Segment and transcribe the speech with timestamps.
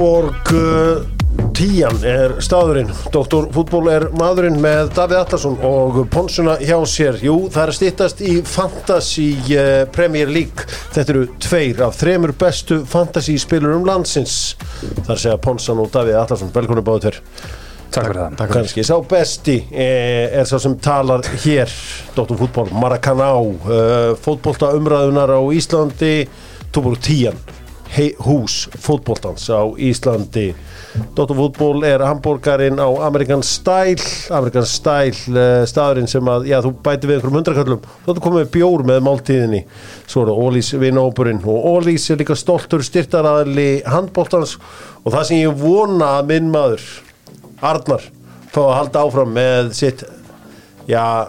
[0.00, 1.02] Uh,
[1.52, 2.88] Tíjan er staðurinn.
[3.12, 7.18] Doktor fútból er maðurinn með Davíð Allarsson og Ponsuna hjá sér.
[7.20, 10.64] Jú, það er stittast í Fantasy uh, Premier League.
[10.94, 14.54] Þetta eru tveir af þremur bestu fantasy spilurum landsins.
[14.80, 17.22] Það er að segja Ponsan og Davíð Allarsson Velkonu báðu tver
[17.90, 18.56] Takk fyrir það.
[18.56, 21.78] Kanski sá besti eh, er sá sem talar hér.
[22.16, 26.22] Dóttum fútból, Maracaná uh, fótbolta umræðunar á Íslandi
[26.72, 27.36] Túbúr tíjan.
[27.36, 27.69] Hei,
[28.22, 30.52] hús fótboltans á Íslandi.
[31.14, 36.72] Dóttum fútból er hambúrgarinn á Amerikan Style Amerikan Style uh, staðurinn sem að, já þú
[36.84, 37.82] bæti við einhverjum hundraköllum.
[38.04, 39.60] Þú ættu komið með bjór með máltíðinni.
[40.06, 44.56] Svo er það Ólís vinópurinn og Ólís er líka stoltur styrtaraðli handboltans.
[45.02, 46.86] Og það sem ég vona að minn maður
[47.60, 48.06] Arnar
[48.50, 50.02] fá að halda áfram með sitt
[50.90, 51.28] já,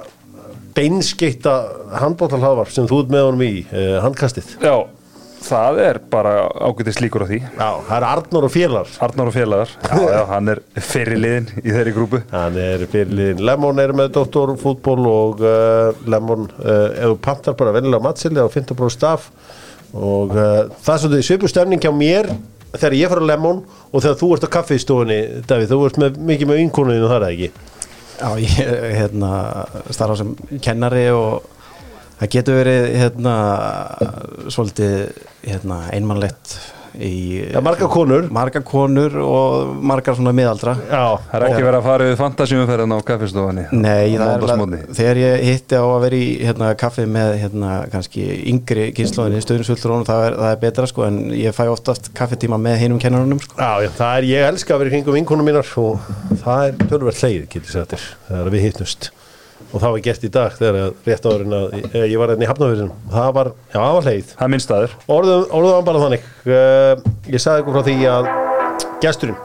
[0.77, 1.57] beinskeitta
[2.01, 4.57] handbóttalhafar sem þú ert með honum í uh, handkastið.
[4.63, 4.75] Já,
[5.41, 6.33] það er bara
[6.67, 7.39] ágættis líkur á því.
[7.43, 8.93] Já, það er Arnar og félagar.
[9.07, 10.61] Arnar og félagar, já, já, hann er
[10.91, 12.21] fyrirliðin í þeirri grúpu.
[12.31, 18.05] Hann er fyrirliðin Lemon er með doktorfútból og uh, Lemon uh, þú pantar bara vennilega
[18.05, 19.29] matsili á 15 staf
[19.91, 22.31] og uh, það er svolítið svipu stemning hjá mér
[22.77, 26.21] þegar ég fara á Lemon og þegar þú ert á kaffistofunni Davíð, þú ert með,
[26.31, 27.67] mikið með ynkonuninu þar eða ekki?
[28.21, 29.31] Já, ég hérna,
[29.89, 31.41] starfa sem kennari og
[32.21, 33.35] það getur verið hérna,
[34.53, 34.93] svolítið
[35.47, 36.55] hérna, einmannlegt
[36.91, 38.25] í Já, margar konur.
[38.35, 42.91] margar konur og margar svona miðaldra Já, Það er ekki verið að fara við fantasíumferðin
[42.91, 47.31] á kaffestofunni Nei, það er þegar ég hitti á að vera í hérna, kaffi með
[47.45, 52.11] hérna, kannski yngri kynnslóðinni, stöðninsvöldrónum, það, er- það er betra sko, en ég fæ oftast
[52.19, 53.55] kaffitíma með hinum kennarunum sko.
[53.55, 56.11] Já, já, það er, ég elska að vera í kringum vinkonum mínar og
[56.43, 59.11] það er tölverð hleið, getur sér þér, þegar við hittnust
[59.71, 62.49] og það var gert í dag þegar rétt árin að eh, ég var enn í
[62.49, 64.95] hafnafyrinum það var, já, það var hleið Það minn staður.
[65.15, 66.27] Orðum, orðum var bara þannig.
[66.45, 68.29] Uh, ég sagði ykkur frá því að
[69.03, 69.39] gesturinn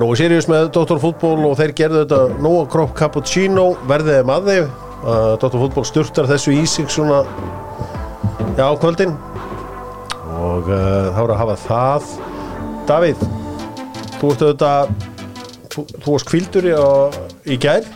[0.00, 0.98] Nógu Sirius með Dr.
[1.02, 4.72] Fútból og þeir gerðu þetta Nóa Kropp Cappuccino verðið þeim að þeim.
[5.02, 5.58] Uh, Dr.
[5.60, 7.20] Fútból sturtar þessu í sig svona
[8.56, 9.14] já, kvöldin.
[10.42, 12.10] Og uh, þá er að hafa það.
[12.88, 13.22] Davíð
[14.22, 14.92] þú ert auðvitað
[15.72, 16.74] þú, þú varst kvildur í,
[17.52, 17.86] í gær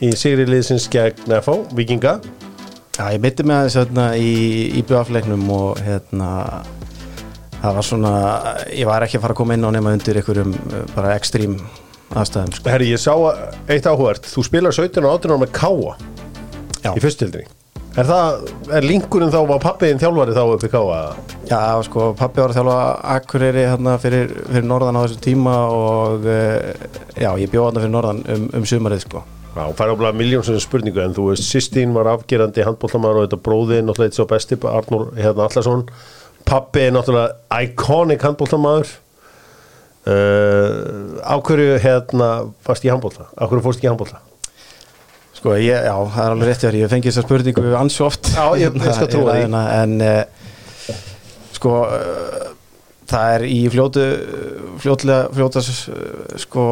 [0.00, 2.18] í Sigri liðsins gegn FH, Vikinga
[2.96, 4.32] Já, ég myndi með hérna, í,
[4.76, 6.30] í BF-leiknum og hérna
[7.60, 8.12] það var svona,
[8.72, 11.56] ég var ekki að fara að koma inn á nema undir einhverjum uh, bara ekstrím
[12.10, 12.72] aðstæðum sko.
[12.72, 13.14] Herri, ég sá
[13.70, 15.96] eitt áhugavert Þú spilar 17 og 18 ára með Káa
[16.82, 16.92] Já.
[16.92, 17.46] í fyrstildri
[17.98, 18.44] Er það,
[18.76, 21.00] er linkurinn þá, var pappiðin þjálfari þá uppi Káa?
[21.50, 22.78] Já, sko, pappi var að þjálfa
[23.16, 27.94] Akureyri hérna, fyrir, fyrir norðan á þessum tíma og uh, já, ég bjóð hérna fyrir
[27.96, 29.24] norðan um, um sumarið sko.
[29.50, 33.38] Já, hún fær áblæða miljónsinu spurningu en þú veist, Sistín var afgerandi handbóltamæður og þetta
[33.48, 35.82] bróði náttúrulega eitt svo besti Arnur hérna Allarsson
[36.46, 38.92] Pappi er náttúrulega iconic handbóltamæður
[40.06, 42.28] uh, Á hverju hérna
[42.66, 43.26] fast í handbólta?
[43.34, 44.22] Á hverju fórst ekki í handbólta?
[45.40, 48.44] Sko, ég, já, það er alveg rétt þér, ég fengi þessa spurningu ansi oft Já,
[48.60, 49.44] ég- ég skal trúa því.
[49.46, 50.96] Ræðina, En uh,
[51.56, 52.50] sko uh,
[53.10, 54.04] það er í fljótu
[54.82, 55.96] fljótlega, fljótas uh,
[56.44, 56.66] sko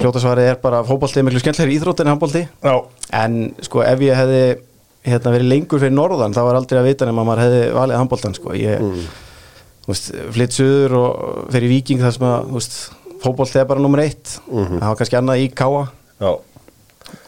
[0.00, 2.44] fljótasvarið er bara er miklu skemmtlegri íþrótt en handbolti.
[2.64, 2.74] Já.
[3.20, 4.42] En sko ef ég hefði
[5.08, 8.00] hérna, verið lengur fyrir norðan þá var aldrei að vita nema að maður hefði valið
[8.02, 8.56] handboltan sko.
[8.58, 8.82] Ég
[9.88, 12.50] veist, flytt suður og fyrir viking þar sem að
[13.22, 14.38] fótbolti er bara nummer eitt.
[14.50, 15.86] Það var kannski annað í káa
[16.18, 16.32] Já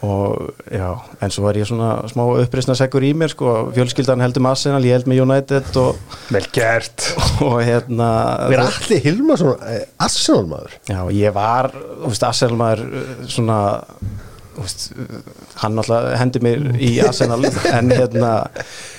[0.07, 0.87] og já,
[1.21, 4.81] en svo var ég svona smá uppreisna sekkur í mér sko, fjölskyldan heldur með Arsenal,
[4.89, 7.05] ég held með United og, Vel gert.
[7.45, 8.09] Og hérna
[8.49, 10.79] Er allir Hilmarsson eh, Arsenal maður?
[10.89, 13.61] já, ég var, þú veist, Arsenal maður uh, svona
[14.57, 14.87] þú veist,
[15.63, 18.35] hann alltaf hendi mér í Arsenal en hérna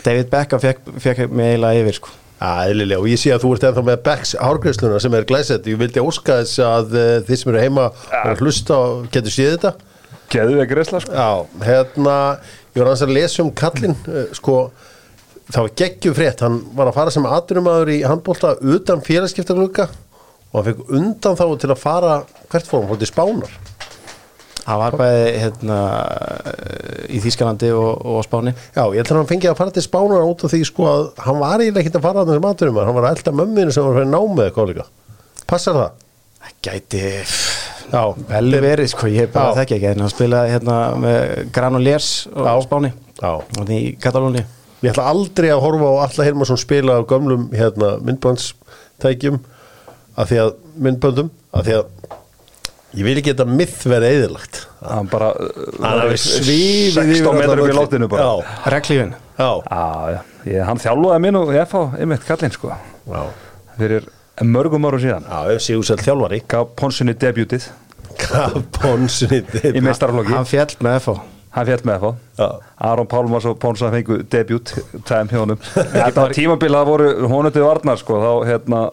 [0.06, 2.18] David Beckham fekk, fekk mig eiginlega yfir sko.
[2.42, 5.78] Ælilega, og ég sé að þú ert ennþá með Becks hárgreisluna sem er glæsett, ég
[5.78, 7.90] vildi óska þess að uh, þið sem eru heima
[8.22, 9.74] og hlusta og getur séð þetta
[10.40, 11.12] Ekki resla sko.
[11.12, 12.16] Já, hérna,
[12.72, 14.56] ég var aðeins að lesa um kallinn, uh, sko
[15.52, 19.90] það var geggjum frétt, hann var að fara sem atvinnumadur í handbólta utan félagskiptaglugga
[20.52, 22.16] og hann fekk undan þá til að fara,
[22.52, 23.52] hvert fórum, hótti spánar.
[24.62, 25.78] Hann var bæði hérna
[27.10, 28.54] í Þýskalandi og, og Spáni.
[28.76, 31.04] Já, ég ætla að hann fengi að fara til spánar út af því sko að
[31.26, 33.88] hann var eiginlega ekki að fara að þessum atvinnumadur, hann var að elda mömminu sem
[33.88, 34.88] var að fara námið eitthvað líka?
[35.50, 36.06] Passar það?
[36.42, 37.04] það gæti
[37.92, 39.62] Já, vel verið sko, ég bara Já.
[39.62, 39.90] þekki ekki.
[39.92, 42.54] En hann spilaði hérna með Granollers og Já.
[42.66, 42.92] Spáni.
[43.22, 43.32] Já.
[43.62, 44.46] og í Katalóni
[44.82, 49.38] Ég ætla aldrei að horfa á Alla Hilmarsson spila á gömlum hérna, myndbandstækjum
[50.18, 50.54] að því að
[50.88, 51.92] myndböndum að því að
[52.98, 55.30] ég vil ekki þetta myth verið eðilagt Hann bara
[56.18, 58.26] svifið yfir 16 allan metrar upp í látinu bara.
[58.26, 59.86] Já, Reglífin já, Já,
[60.16, 62.74] já, ég, hann þjálfaði minn og ég fá einmitt kallinn sko.
[63.06, 63.22] Já.
[63.78, 64.10] fyrir
[64.42, 65.28] mörgum árum síðan.
[65.28, 66.42] Já, Sigursæl þjálfari.
[66.50, 67.68] Gaf Ponsinni debutið.
[68.80, 70.36] Ponsunni í meistaraflokki.
[70.36, 71.22] Hann fjall með FH
[71.56, 72.06] hann fjall með
[72.40, 72.48] Já.
[72.88, 74.74] Aron Pálmars og Ponsa fengu debut
[75.08, 75.60] tæm hjá honum.
[75.96, 78.84] Þetta var tímabilið að voru honutið varnar sko, þá hérna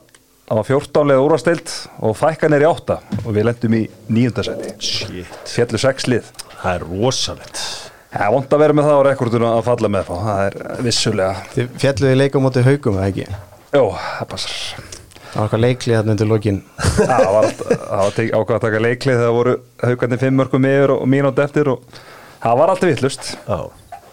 [0.48, 1.74] það var 14 leða úrvasteild
[2.08, 6.32] og fækkan er í 8 og við lendum í nýjundasæti Shit, fjallu 6 lið.
[6.58, 7.64] Það er rosalegt.
[8.08, 10.84] Það er vond að vera með það á rekorduna að falla með það það er
[10.86, 13.26] vissulega þið fjalluði leika á móti haugum eða ekki?
[13.68, 14.87] Jó, það passar
[15.32, 16.62] það var eitthvað leiklið þarna undir lokin.
[16.98, 21.74] Það var ákvað að taka leiklið þegar voru haugandi fimm mörgum yfir og mínúti eftir
[21.74, 22.00] og
[22.38, 23.34] það var alltaf vittlust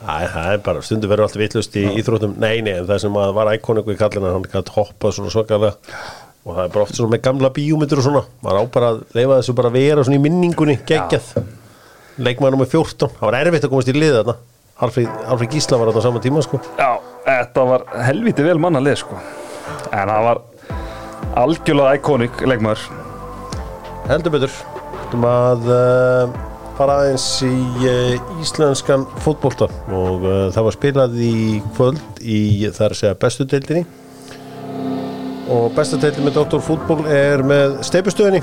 [0.06, 2.36] það er bara, stundu verður allt vitlust í íþróttum.
[2.42, 6.00] Nei, nei, en það sem að var íkoniku í kallina hann gæti hoppað svona svakalega.
[6.46, 8.24] Og það er bara oft svona með gamla bíómyndir og svona.
[8.46, 11.32] Maður á bara að leifa þessu bara vera svona í minningunni geggjað.
[12.26, 14.36] Leikmannum með 14, það var erfitt að komast í lið þarna.
[14.86, 16.60] Alfred, Gísla var á sama tíma sko.
[16.78, 16.92] Já,
[17.26, 19.18] þetta var helviti vel manna lið sko.
[19.90, 20.42] En það var
[21.40, 22.84] algjörlega ikonik leikmaður.
[24.10, 24.58] Heldur betur.
[25.16, 26.36] Um að uh,
[26.76, 27.52] fara aðeins í
[27.88, 29.70] uh, íslenskan fótbolta.
[29.96, 31.36] Og uh, það var spilað í
[31.78, 32.40] kvöld í
[32.76, 33.86] þar að segja bestu deildinni.
[35.52, 36.64] Og bestu deildin með Dr.
[36.66, 38.42] Fútból er með steipustöðinni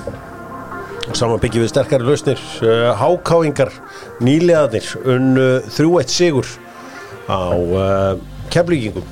[1.18, 2.40] saman byggjum við sterkari lausnir.
[2.96, 3.72] Hákáingar
[4.24, 6.48] nýlegaðnir unnu 3-1 sigur
[7.28, 7.52] á
[8.54, 9.11] keflíkingum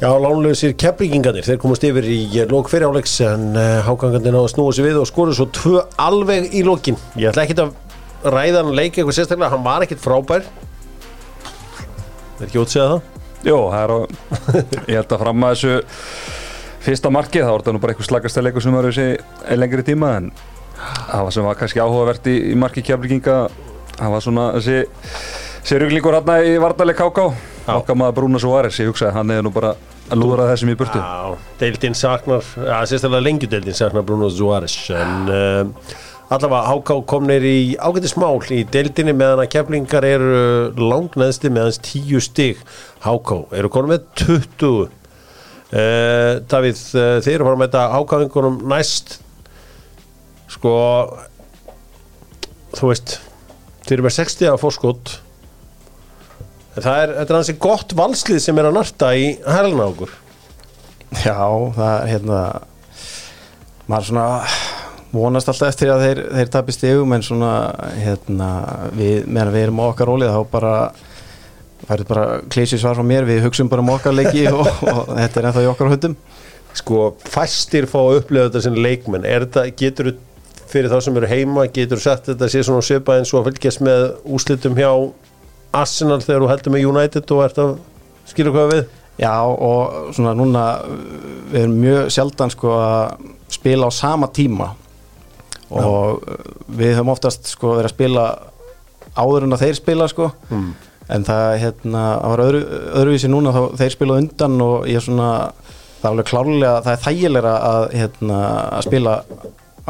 [0.00, 4.52] Já, lánleysir keflingingarnir, þeir komast yfir í eh, lók fyriráleiks en uh, hágangandi náðu að
[4.54, 6.96] snúa sig við og skoru svo tvö alveg í lókin.
[7.20, 7.74] Ég ætla ekki að
[8.24, 10.48] ræða hann leik eitthvað sérstaklega, hann var ekkit frábær.
[12.38, 13.20] Er ekki út að segja það?
[13.50, 13.98] Jó, það er á
[14.88, 15.76] ég held að fram að þessu
[16.88, 19.06] fyrsta markið, þá var þetta nú bara eitthvað slagast að leiku sem var þessi
[19.60, 20.34] lengri tíma en
[20.80, 23.38] það var sem var kannski áhugavert í, í marki kjaflinginga
[24.00, 24.80] það var svona þessi
[25.60, 29.52] þessi ruglingur hann í Vardali KK okkar maður Brúna Suárez, ég hugsaði hann hefði nú
[29.54, 29.74] bara
[30.10, 31.00] að lúra þessum í burtu.
[31.00, 35.94] Já, deildin saknar, ja, sérstaklega lengjudeildin saknar Bruno Suárez en uh,
[36.30, 40.42] allavega háká komnir í ágættis mál í deildinni meðan að keflingar eru
[40.78, 42.60] langneðsti meðans 10 stig.
[43.06, 44.90] Háká eru konum með 20 uh,
[46.50, 49.18] Davíð, uh, þeir eru fara með þetta hákáingunum næst.
[50.50, 50.76] Sko
[52.74, 53.18] þú veist
[53.86, 55.29] þeir eru með 60 að fórskot en
[56.76, 60.12] það er, þetta er hansi gott valslið sem er að narta í hæluna á okkur.
[61.24, 61.40] Já,
[61.74, 62.40] það er hérna
[63.90, 64.26] maður svona
[65.10, 67.52] vonast alltaf eftir að þeir, þeir tapi stegum en svona
[67.98, 68.50] hérna
[68.94, 70.74] við, meðan við erum okkar rólið þá bara
[71.88, 74.62] færið bara klísi svar frá mér, við hugsum bara um okkar leiki og,
[74.92, 76.16] og þetta er ennþá í okkar hundum
[76.78, 79.26] sko fæstir fá að upplifa þetta sem leikmenn.
[79.26, 80.18] Er þetta, getur þú
[80.70, 84.04] fyrir þá sem eru heima, getur þetta sé svona svipa eins og að fylgjast með
[84.36, 84.92] úslitum hjá
[85.76, 87.72] Arsenal þegar þú heldur með United og ert að
[88.30, 88.84] skilja hvað við?
[89.20, 90.64] Já og svona núna
[91.50, 94.70] við erum mjög sjaldan sko að spila á sama tíma.
[95.70, 96.22] Og
[96.66, 98.24] við höfum oftast sko verið að spila
[99.18, 100.30] áður en að þeir spila sko.
[100.50, 100.70] Mm.
[101.10, 102.58] en það hérna var öðru,
[103.00, 105.30] öðruvísi núna þá þeir spila undan og ég er svona
[106.00, 108.38] það er alveg klárlega, það er þægilega að hérna
[108.76, 109.14] að spila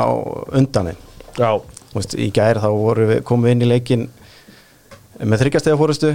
[0.00, 0.08] á
[0.56, 1.02] undanin
[1.38, 1.50] Já,
[1.94, 4.08] Vist, í gær þá við, komum við inn í leikin
[5.20, 6.12] með þryggjastega fórustu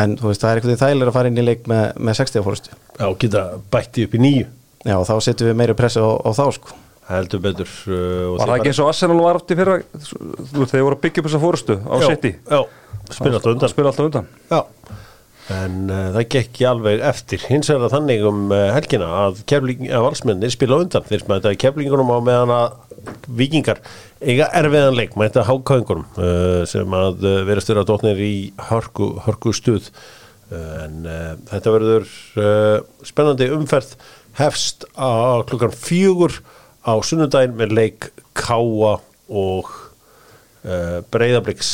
[0.00, 2.46] en þú veist, það er eitthvað þægilega að fara inn í leik með, með sextega
[2.46, 4.46] fórustu já, geta bætti upp í nýju
[4.88, 6.78] já og þá setjum við meiri pressu á, á þá sko.
[7.10, 10.72] Heldur betur uh, Var það ekki eins og Arsenal var átt í fyrra þú veist,
[10.72, 12.30] þeir voru að byggja upp þessa fórustu á Já, City?
[12.46, 12.60] Já,
[13.10, 13.72] spila alltaf undan.
[13.72, 14.28] Spila alltaf undan.
[14.46, 14.60] Já,
[15.50, 17.42] en uh, það gekk ekki alveg eftir.
[17.50, 21.06] Hins vegar það þannig um uh, helgina að, að valsmennir spila undan.
[21.08, 22.78] Þeir smæta keflingunum á meðan að
[23.32, 23.80] vikingar
[24.20, 28.34] eiga erfiðan leik mæta hákáingunum uh, sem að vera störa dótnir í
[28.70, 29.90] hörku, hörku stuð
[30.50, 31.04] en
[31.46, 32.08] þetta verður
[33.06, 33.92] spennandi umferð.
[34.34, 36.40] Hefst á klukkan fjögur
[36.82, 38.96] á sunnudaginn með leik Káa
[39.30, 39.70] og
[41.14, 41.70] Breiðabliks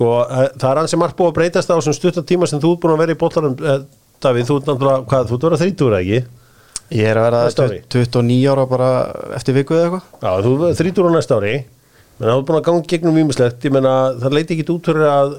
[0.00, 2.60] Sko, eh, það er hans sem margt búið að breytast á þessum stuttan tíma sem
[2.62, 3.82] þú ert búin að vera í bóttarum eh,
[4.20, 6.20] Davíð, þú ert náttúrulega, hvað, þú ert að vera þrítur ekki?
[6.90, 7.78] ég er að vera ári.
[7.92, 8.88] 29 ára bara
[9.36, 12.58] eftir viku eða eitthvað Já, þú er þrítur á næsta ári menn það er búin
[12.58, 15.38] að ganga gegnum výmislegt ég menna, það leiti ekki út fyrir að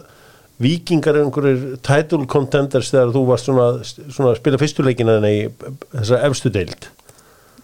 [0.62, 5.44] vikingar er einhverjir title contenders þegar þú varst svona, svona að spila fyrstuleikina í
[5.98, 6.89] þessa efstu deild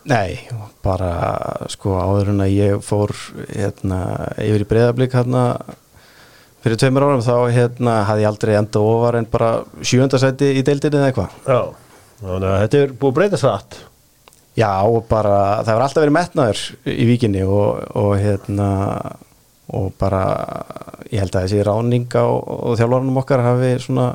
[0.08, 0.50] nei,
[0.82, 1.12] bara
[1.72, 3.14] sko áður en að ég fór
[3.54, 4.02] hérna,
[4.42, 5.44] yfir í breyðablík hérna
[6.66, 11.00] fyrir tveimur árum þá hérna hafði ég aldrei enda ofar en bara sjöndasæti í deildinni
[11.02, 11.38] eða eitthvað.
[11.46, 11.62] Já,
[12.24, 13.80] þannig að þetta er búið að breytast rætt
[14.58, 18.70] Já, og bara, það hefur alltaf verið metnaður í vikinni og, og hérna
[19.78, 20.22] og bara
[21.12, 24.08] ég held að þessi ráning á, og þjálfarnum okkar hafi svona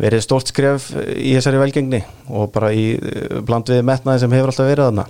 [0.00, 2.00] verið stort skref í þessari velgengni
[2.32, 5.06] og bara í eh, bland við metnaði sem hefur alltaf verið þarna.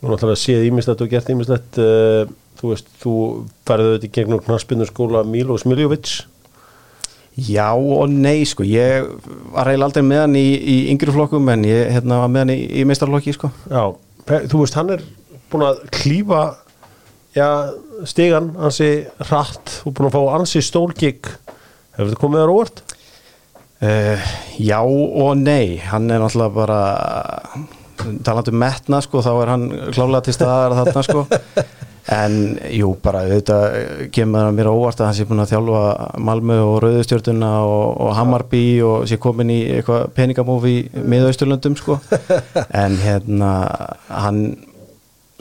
[0.00, 2.24] Þú náttúrulega séð ímislegt og gert ímislegt uh,
[2.64, 3.14] Þú veist, þú
[3.68, 6.22] færði auðvitað í gegnum knaspinnu skóla Milos Miljovic
[7.34, 9.04] Já og nei sko, ég
[9.52, 12.52] var eiginlega aldrei með hann í, í yngri flokkum en ég hérna, var með hann
[12.54, 13.50] í, í meistarflokki sko.
[13.68, 13.82] Já,
[14.48, 15.02] þú veist, hann er
[15.52, 16.42] búin að klífa
[17.34, 17.48] já,
[18.06, 18.90] stigan ansi
[19.26, 19.80] hratt.
[19.84, 21.34] Og búin að fá ansi stólgig
[21.98, 22.84] Hefur þetta komið þar óvart?
[23.84, 24.28] Uh,
[24.64, 25.82] já og nei.
[25.90, 26.80] Hann er náttúrulega bara
[28.26, 31.26] talandi um metna sko þá er hann klálega til staðar þarna sko
[32.12, 35.84] en jú bara auðvitað kemur það mér óvart að hann sé búin að þjálfa
[36.26, 41.98] Malmö og Rauðustjörnuna og, og Hammarby og sé komin í eitthvað peningamófi með Austurlöndum sko.
[42.84, 43.52] En hérna
[44.08, 44.42] hann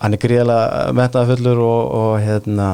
[0.03, 2.69] hann er gríðilega metnaðafullur og, og hérna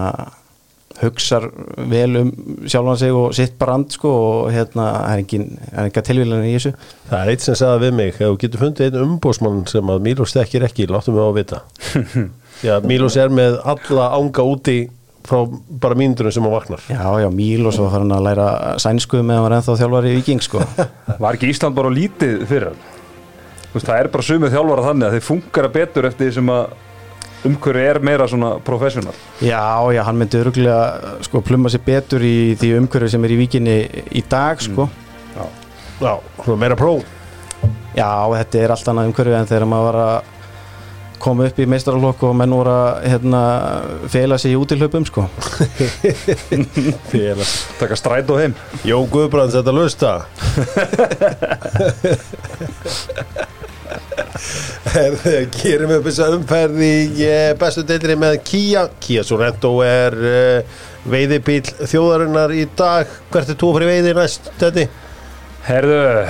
[1.00, 1.46] hugsar
[1.90, 2.32] vel um
[2.68, 6.74] sjálfan sig og sitt brand sko og hérna er er enga tilvílan í þessu.
[7.10, 10.04] Það er eitt sem sagði við mig, ef þú getur fundið einn umbósmann sem að
[10.08, 11.62] Mílos þekkir ekki, láttu mig á að vita.
[12.66, 14.80] Já, Mílos er með alla ánga úti
[15.30, 15.44] frá
[15.82, 16.82] bara mínundunum sem hann vaknar.
[16.90, 18.48] Já, já, Mílos var farin að læra
[18.82, 20.64] sænsku meðan hann var ennþá þjálfari í Viking sko
[21.24, 22.80] Var ekki Ísland bara lítið fyrir hann?
[23.70, 26.52] Þú veist, það er bara sumið þjálfara þannig að þeir funkara betur eftir því sem
[26.56, 26.78] að
[27.50, 29.14] umhverju er meira svona professional.
[29.40, 29.62] Já,
[29.96, 33.78] já, hann myndi örgulega sko plumma sér betur í því umhverju sem er í Víkinni
[34.20, 34.90] í dag sko
[35.38, 35.46] Já.
[36.00, 37.06] Já, svona meira próf.
[37.96, 38.10] Já,
[38.42, 40.36] þetta er allt annað umhverju en þegar maður var að
[41.22, 43.42] koma upp í meistaralokk og menn voru að hérna,
[44.12, 45.28] fela sig í útilhlaupum sko
[47.12, 47.54] Félags.
[47.80, 48.54] Taka stræt og heim.
[48.88, 50.12] Jón Guðbrands, þetta lusta.
[55.60, 56.94] Gerum upp þessa umferð í
[57.26, 58.86] eh, bestu deildinni með Kia.
[59.04, 63.08] Kia Sorento er uh, veiðibíl þjóðarinnar í dag.
[63.34, 64.88] Hvert er fyrir veiði næst, þetta?
[65.70, 66.26] Herðu, uh,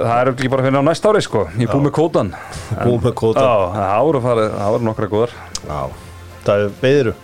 [0.00, 1.44] það er ekki bara að finna á næsta ári sko.
[1.60, 2.32] Ég er búið með kótan.
[2.80, 3.44] Búið með kvótann.
[3.44, 5.36] Já, það ára farið, það ára nokkra góðar.
[5.66, 5.80] Já.
[6.46, 7.16] Það er veiðiru?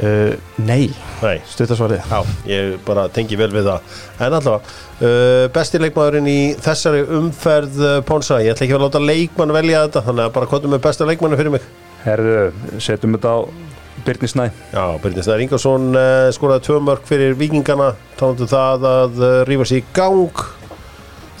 [0.00, 0.90] uh, Nei,
[1.22, 1.40] Nei.
[1.48, 7.02] stuttasvarið Já, ég bara tengi vel við það En allavega, uh, besti leikmaðurinn í þessari
[7.18, 10.74] umferð uh, Ponsa, ég ætla ekki að láta leikmann velja þetta þannig að bara kvotum
[10.74, 11.68] með besta leikmannu fyrir mig
[12.04, 12.36] Herðu,
[12.80, 13.38] setjum þetta á
[14.06, 14.46] Birni Snæ.
[14.72, 19.66] Já, Byrnir Snær Ingarsson uh, skoraði tvö mörg fyrir vikingana talandu það að uh, rífa
[19.68, 20.44] sig í gang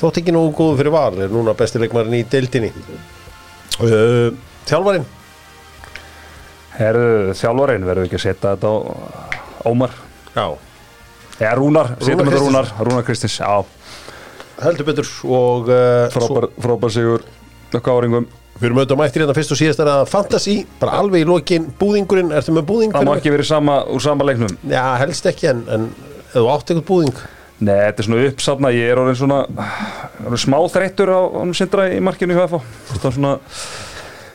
[0.00, 4.30] þótt ekki nógu góðu fyrir val er núna besti leikmaðurinn í deildinni uh,
[4.70, 5.08] Þjálfarinn
[6.80, 8.76] Herðu, þjálfarinn, verður ekki að setja þetta á
[9.68, 9.92] Ómar.
[10.32, 10.46] Já,
[11.40, 12.46] Eða Rúnar, setjum þetta á Kristins.
[12.46, 13.50] Rúnar, Rúnar Kristins, já.
[14.60, 17.24] heldur betur og uh, Frábær, frábær sigur,
[17.72, 18.26] nokka áringum.
[18.60, 21.68] Við erum auðvitað mættir hérna fyrst og síðast er að fantasy, bara alveg í lokin
[21.80, 22.90] búðingurinn, ertu með búðing?
[22.92, 24.56] Það má ekki verið sama, úr sama leiknum.
[24.68, 25.86] Já, helst ekki en, en
[26.34, 27.22] þú átt eitthvað búðing
[27.60, 29.38] Nei, þetta er svona uppsafna, ég er orðin svona
[30.24, 32.60] orðin smá þreyttur á honum sindra í markinu hjá FH.
[32.88, 33.32] Það er svona,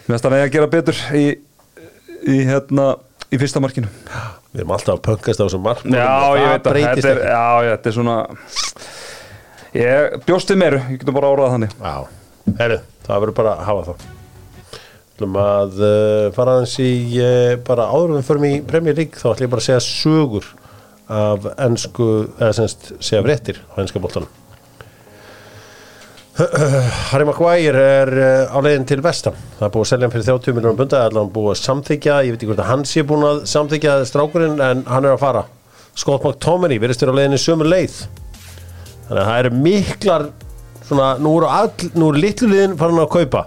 [0.05, 1.24] mér finnst eiga að gera betur í,
[2.29, 2.86] í hérna,
[3.34, 3.89] í fyrsta markinu.
[4.53, 6.05] Við erum alltaf að pöngast á þessum markmálum Já,
[6.38, 8.20] ég það veit að þetta er, já, þetta er svona,
[9.82, 11.75] ég bjóst við meiru, ég getur bara árað þannig.
[11.82, 11.96] Já,
[12.59, 14.05] herru, það verður bara að hafa það.
[15.15, 16.91] Þessum að uh, fara aðeins í
[17.23, 20.49] uh, bara áður við förum í Premier League þá ætlum ég bara að segja sögur
[21.15, 22.07] af ennsku,
[22.39, 24.31] eða semst segja fréttir á ennska boltanum.
[27.13, 30.25] Harry Maguire er uh, á leiðin til vestam það er búið að selja hann fyrir
[30.27, 32.83] 30 miljonar bunda það er hann búið að samþykja, ég veit ekki hvort að hann
[32.89, 35.45] sé búin að samþykja strákurinn en hann er að fara.
[35.95, 38.01] Scott McTominay verðist vera á leiðinni sömu leið.
[39.05, 40.27] Þannig að það eru miklar
[40.88, 43.46] svona, nú eru, all, nú eru litlu liðin farin að kaupa.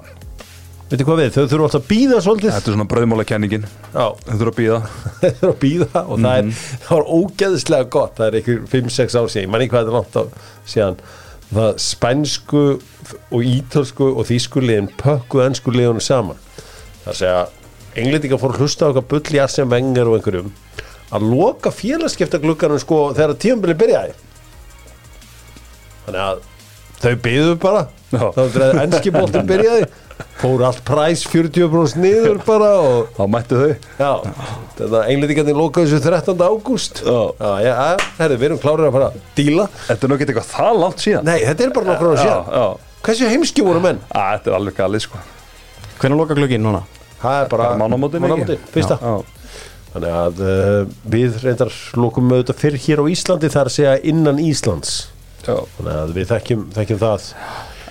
[0.89, 2.53] Veitir hvað við, þau þurfum alltaf að býða svolítið.
[2.55, 4.79] Þetta er svona bröðmála kenningin, já, þau þurfa að býða.
[5.21, 8.15] þau þurfum að býða og það, er, það var ógeðslega gott.
[8.17, 10.23] Það er einhver 5-6 ár síðan, ég man ekki hvað þetta er langt á
[10.73, 10.99] síðan.
[11.49, 12.65] Það spænsku
[13.37, 16.41] og ítalsku og þýsku liðin pökkuð ennsku liðunum saman.
[17.05, 17.45] Það er að segja,
[18.01, 20.53] englendingar fór að hlusta á eitthvað bull í Arsene Wenger og einhverjum.
[21.13, 24.17] Að loka félagskipta glugganum sko þegar tímabili byrjaði.
[26.07, 26.47] Þannig að
[27.03, 28.23] þau byggðu bara Já.
[28.35, 29.89] þá þegar ennski boltin byrjaði
[30.39, 33.73] fór allt præs 40% niður bara og Þá mættu þau.
[33.99, 34.11] Já,
[34.79, 36.45] þetta englendingarnir lokaði þessu 13.
[36.49, 37.19] ágúst Já.
[37.39, 40.29] Já, já, já, herri, við erum klárið að fara að díla Þetta er nú ekki
[40.29, 41.29] eitthvað það langt síðan.
[41.29, 42.67] Nei, þetta er bara nokkur ára Já, síðan já.
[43.09, 44.01] Hversu heimski voru menn?
[44.11, 45.21] Á, Þetta er alveg galið sko.
[45.99, 46.83] Hvernig loka glögginn núna?
[47.19, 48.59] Það er bara mánamótin, ekki?
[48.75, 49.15] fyrsta Já.
[49.89, 54.43] Þannig að uh, við reyndar lokum auðvitað fyrr hér á Íslandi þar að segja innan
[54.43, 54.99] Íslands.
[55.49, 57.29] Þannig að við þekkjum, þekkjum það.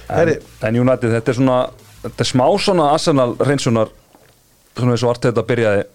[0.08, 0.34] En,
[0.70, 1.60] en United, þetta er svona
[2.06, 3.94] þetta er smá svona Arsenal reynsunar
[4.78, 5.86] svona eins og vart þetta byrjaði.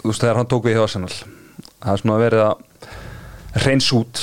[0.00, 1.12] Þú veist þegar hann tók við hjá Arsenal
[1.80, 4.22] það er svona verið að reyns út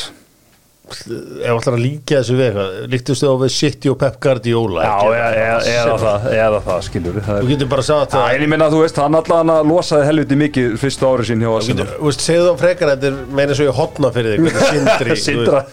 [0.88, 4.84] ef ætlar að líka þessu við eitthvað líktust þau á við City og Pep Guardiola
[4.86, 8.51] Já, eða, eða, eða það, eða það, skilur það Þú getur bara að en ég
[8.53, 11.56] minna að þú veist, hann allan að losaði helviti mikið fyrstu ári sín hjá Þú
[11.60, 11.77] Arsenal.
[11.84, 14.62] getur- þú veist, segðu þá frekar að þetta er meina svo ég hotna fyrir þig
[14.72, 15.63] sindri Sindra.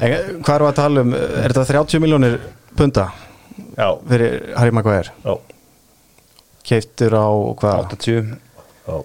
[0.00, 1.14] En Hvað erum við að tala um?
[1.16, 2.38] Er þetta 30 miljónir
[2.76, 3.08] punta?
[3.76, 5.12] Já, fyrir Harry Maguire?
[5.24, 5.34] já,
[6.66, 7.26] Keiftur á
[7.60, 7.92] hvað?
[7.94, 8.32] 80
[8.86, 8.96] já.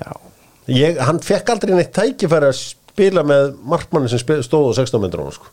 [0.00, 0.12] Já,
[0.72, 2.60] Ég, hann fekk aldrei neitt tækifæri að
[2.92, 5.48] spila með markmanni sem stóð á 16 metrunum sko.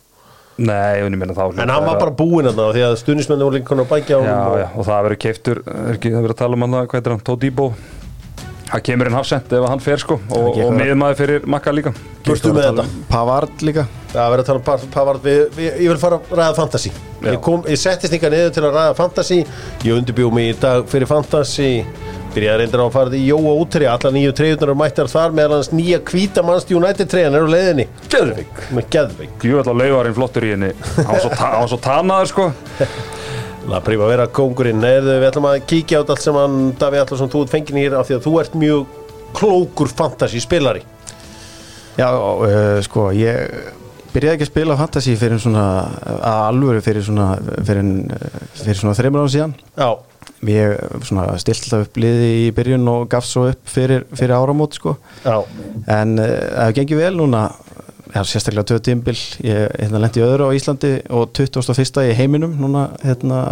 [0.60, 3.56] Nei, en ég minna þá en hann var bara búinn að því að stuðnismenni voru
[3.56, 6.26] líka konar að bækja á Já, honum já, og það verður keiftur, er ekki það
[6.26, 7.68] verið að tala um hann það, hvað heitir hann, Todibo
[8.70, 11.90] Það kemur inn hafsend ef hann fer sko og, og miðmaður fyrir makka líka.
[12.22, 12.84] Burtu með þetta?
[13.10, 13.86] Pavard líka.
[14.12, 16.92] Það verður að tala um par- Pavard við, við, Ég vil fara að ræða fantasy.
[16.92, 17.32] Já.
[17.32, 19.40] ég, kom, ég settist ykkar niður til að ræða fantasy.
[19.82, 21.70] Ég undirbjó mig í dag fyrir fantasy
[22.30, 25.56] Byrjaði reyndar á að fara í Jóa útri Alla nýju treyðunar eru mættar þar meðal
[25.58, 27.86] hans nýja hvíta mannst United treyðan eru á leiðinni.
[28.12, 29.32] Geðvik með geðveik.
[29.48, 30.70] Jú, alltaf laugarinn flottur í henni.
[30.94, 32.46] Hann var svo, ta svo tanaður sko.
[33.70, 34.80] La prífa að vera kóngurinn.
[34.82, 37.98] Neðu, Við ætlum að kíkja á allt sem hann Daví Allarsson, þú ert fengin hér
[37.98, 38.96] af því að þú ert mjög
[39.36, 40.82] klókur fantasy spilari
[41.98, 43.50] Já, uh, sko, ég
[44.14, 45.64] byrjaði ekki að spila fantasy fyrir svona
[46.18, 47.34] að alvöru fyrir svona
[47.66, 47.90] fyrir,
[48.62, 48.96] fyrir svona
[50.40, 50.76] Já, ég
[51.08, 54.96] svona stilt alltaf upp liði í byrjun og gaf svo upp fyrir, fyrir áramót sko
[55.24, 55.36] já,
[55.86, 57.48] en uh, það hefur gengið vel núna
[58.10, 59.12] Já, sérstaklega tvö tímbil,
[59.46, 62.00] ég hérna, lendi öðru á Íslandi og 21.
[62.10, 63.42] í heiminum núna hérna,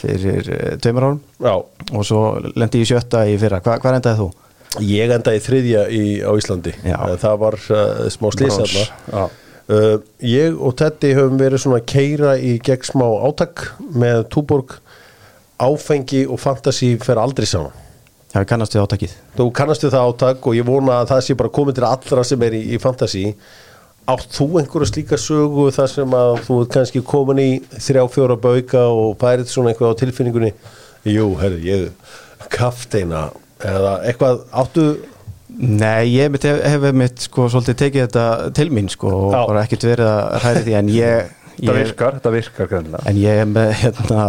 [0.00, 2.22] fyrir uh, tveimur árum já og svo
[2.56, 3.58] lendi ég sjötta í fyrra.
[3.60, 4.30] Hva, hvað endaði þú?
[4.86, 6.96] Ég endaði þriðja í, á Íslandi Já.
[7.10, 8.74] Eh, Það var uh, smá slís Brons.
[8.78, 14.78] þarna uh, Ég og Teddy höfum verið svona keira í gegn smá átak með Túborg
[15.60, 17.76] Áfengi og fantasy fer aldrei saman
[18.30, 19.14] Já, kannast við átakið.
[19.34, 22.22] Þú kannast við það átak og ég vona að það sé bara komið til allra
[22.28, 23.24] sem er í, í fantasy
[24.10, 28.36] Átt þú einhverja slíka sögu þar sem að þú ert kannski komin í þrjá fjóra
[28.40, 30.52] bauka og færið svona eitthvað á tilfinningunni
[31.10, 33.26] Jú, herri, ég kafteina
[33.60, 34.86] eða eitthvað áttu
[35.60, 38.24] Nei, ég hef, hef mitt sko svolítið tekið þetta
[38.56, 39.40] til mín sko og Já.
[39.50, 43.18] bara ekkert verið að hræði því en ég, Það ég virkar, þetta virkar greinlega en
[43.20, 44.24] ég hef með hérna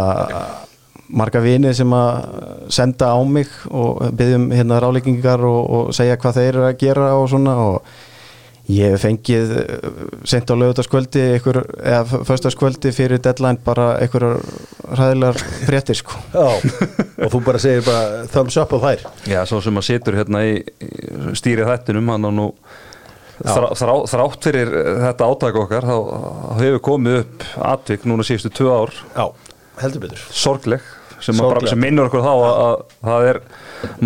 [1.12, 6.40] marga vini sem að senda á mig og byggjum hérna ráleikingar og, og segja hvað
[6.40, 7.92] þeir eru að gera og svona og
[8.70, 9.52] ég hef fengið
[10.28, 14.38] sent á lögutaskvöldi ykkur, eða föstaskvöldi fyrir deadline bara einhverjar
[14.92, 16.20] hræðilegar fréttir sko.
[16.36, 16.46] Já,
[17.26, 20.44] og þú bara segir bara thumbs up á þær Já, svo sem að situr hérna
[20.46, 22.48] í í stýri þættinum hann á nú
[23.42, 24.74] þrá, þrá, þrátt fyrir
[25.08, 28.98] þetta átæk okkar þá þá hefur komið upp atvik núna síðustu tvö ár.
[29.16, 29.26] Já,
[29.82, 30.26] heldur betur.
[30.30, 30.86] Sorgleg
[31.22, 32.76] sem, bara, sem minnur okkur þá að, að
[33.08, 33.40] það er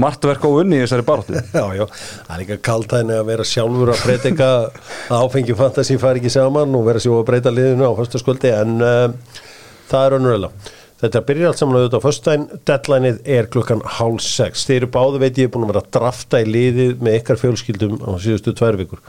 [0.04, 1.42] margt verk á unni í þessari baráttu.
[1.56, 6.22] Já, já, það er líka kaltæðin að vera sjálfur að breyta að áfengi fantasi fari
[6.22, 9.44] ekki saman og vera svo að breyta liðinu á föstaskvöldi en uh,
[9.90, 14.62] það er önnurlega Þetta byrjar allt saman auðvitað á föstudaginn, deadlineið er klukkan hálf sex.
[14.64, 17.98] Þeir eru báðu veit ég búin að vera að drafta í liðið með ykkar fjölskyldum
[18.00, 19.02] á síðustu tvær vikur.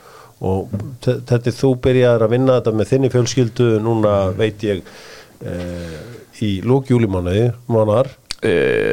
[0.43, 0.74] Og
[1.06, 5.96] þetta er þú byrjaðar að vinna þetta með þinni fjölskyldu núna veit ég uh,
[6.43, 8.10] í lók júlimánuði, mánar.
[8.41, 8.52] e,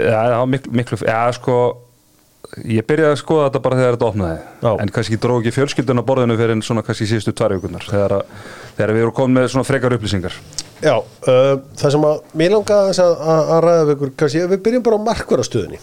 [0.08, 1.56] Já, það var miklu, miklu Já, sko
[2.70, 4.70] ég byrjaði að skoða þetta bara þegar þetta opnaði Já.
[4.84, 8.14] en kannski dróð ekki fjölskyldun á borðinu fyrir en svona kannski síðustu tvær vikunar þegar,
[8.76, 10.36] þegar við erum komin með svona frekar upplýsingar
[10.84, 14.62] Já, uh, það sem að mér langa að, að, að ræða við ykkur, kannski, við
[14.66, 15.78] byrjum bara á markvarastöðinni.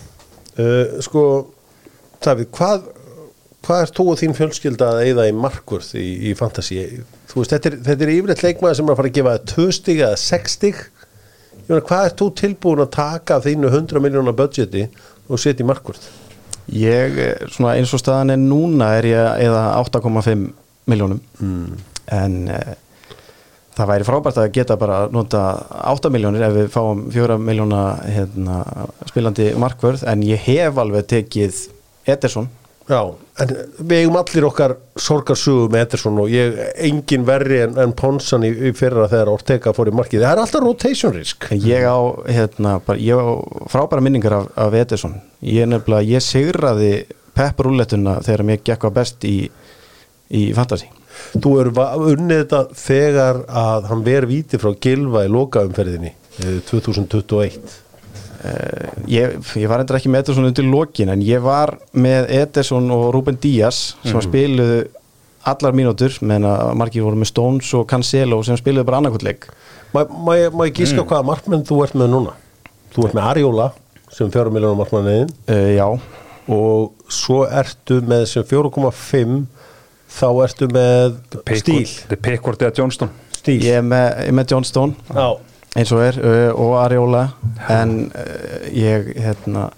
[0.62, 1.24] Uh, sko,
[2.22, 2.84] Davíð, hvað,
[3.66, 6.84] hvað er þú og þín fjölskylda að eyða í markvörð í, í fantasy?
[7.32, 9.68] Þú veist, þetta er, þetta er yfirleitt leikmaður sem er að fara að gefa tvö
[9.80, 10.84] stig eða sex stig.
[11.68, 14.86] Meina, hvað er þú tilbúin að taka þínu 100 miljónar budgeti
[15.28, 16.06] og setja í markvörð?
[16.72, 20.48] Ég, eh, svona eins og staðan er núna er ég eða 8,5
[20.92, 21.82] miljónum mm.
[22.16, 22.60] en e,
[23.76, 25.44] það væri frábært að geta bara nota
[25.92, 28.62] 8 miljónir ef við fáum 4 miljóna hérna,
[29.10, 31.62] spilandi markvörð en ég hef alveg tekið
[32.10, 32.50] Ederson
[32.90, 33.02] Já,
[33.44, 38.46] en við eigum allir okkar sorgarsögu með Ederson og ég engin verri en, en Ponsan
[38.48, 40.26] í, í fyrra þegar Ortega fór í markið.
[40.26, 41.50] Það er alltaf rotation risk.
[41.54, 43.30] ég á, hérna, bara, ég á
[43.72, 46.94] frábæra minningar af, af Ederson ég nefnilega, ég sigraði
[47.38, 49.38] Pep rúlettuna þegar mér gekk að best í,
[50.36, 50.90] í fantasy
[51.32, 57.81] Þú eru unnið þetta þegar að hann ver víti frá Gilva í lokaumferðinni eh, 2021.
[58.42, 62.88] Eh, ég, ég var endur ekki með Ederson undir lokin en ég var með Ederson
[62.94, 64.24] og Ruben Díaz sem mm.
[64.26, 64.80] spiluðu
[65.52, 69.46] allar mínútur meðan að margir voru með Stones og Cancelo sem spiluðu bara annarkvöldleik
[69.92, 72.34] Má, má, ég- má ég gíska hvaða markmenn þú ert með núna?
[72.96, 73.70] Þú ert með Arjóla
[74.12, 75.88] sem 4 miljónar markmanniðin uh, Já,
[76.52, 79.38] og svo ertu með sem 4,5
[80.12, 81.20] þá ertu með
[81.62, 81.86] stíl.
[82.10, 83.60] Er Pickford eða Johnston stíl.
[83.62, 85.30] Ég er með, ég með John Stone Já,
[85.78, 87.28] eins og er uh, og Ariola
[87.72, 88.12] en
[88.76, 89.70] ég hérna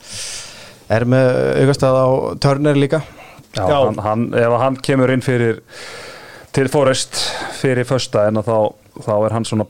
[0.93, 1.29] er með
[1.63, 2.07] augastað á
[2.43, 3.03] Turner líka
[3.53, 3.77] Já, Já.
[3.85, 5.59] Hann, hann, ef hann kemur inn fyrir
[6.53, 7.19] til Forrest
[7.59, 9.67] fyrir fösta en þá, þá er hann svona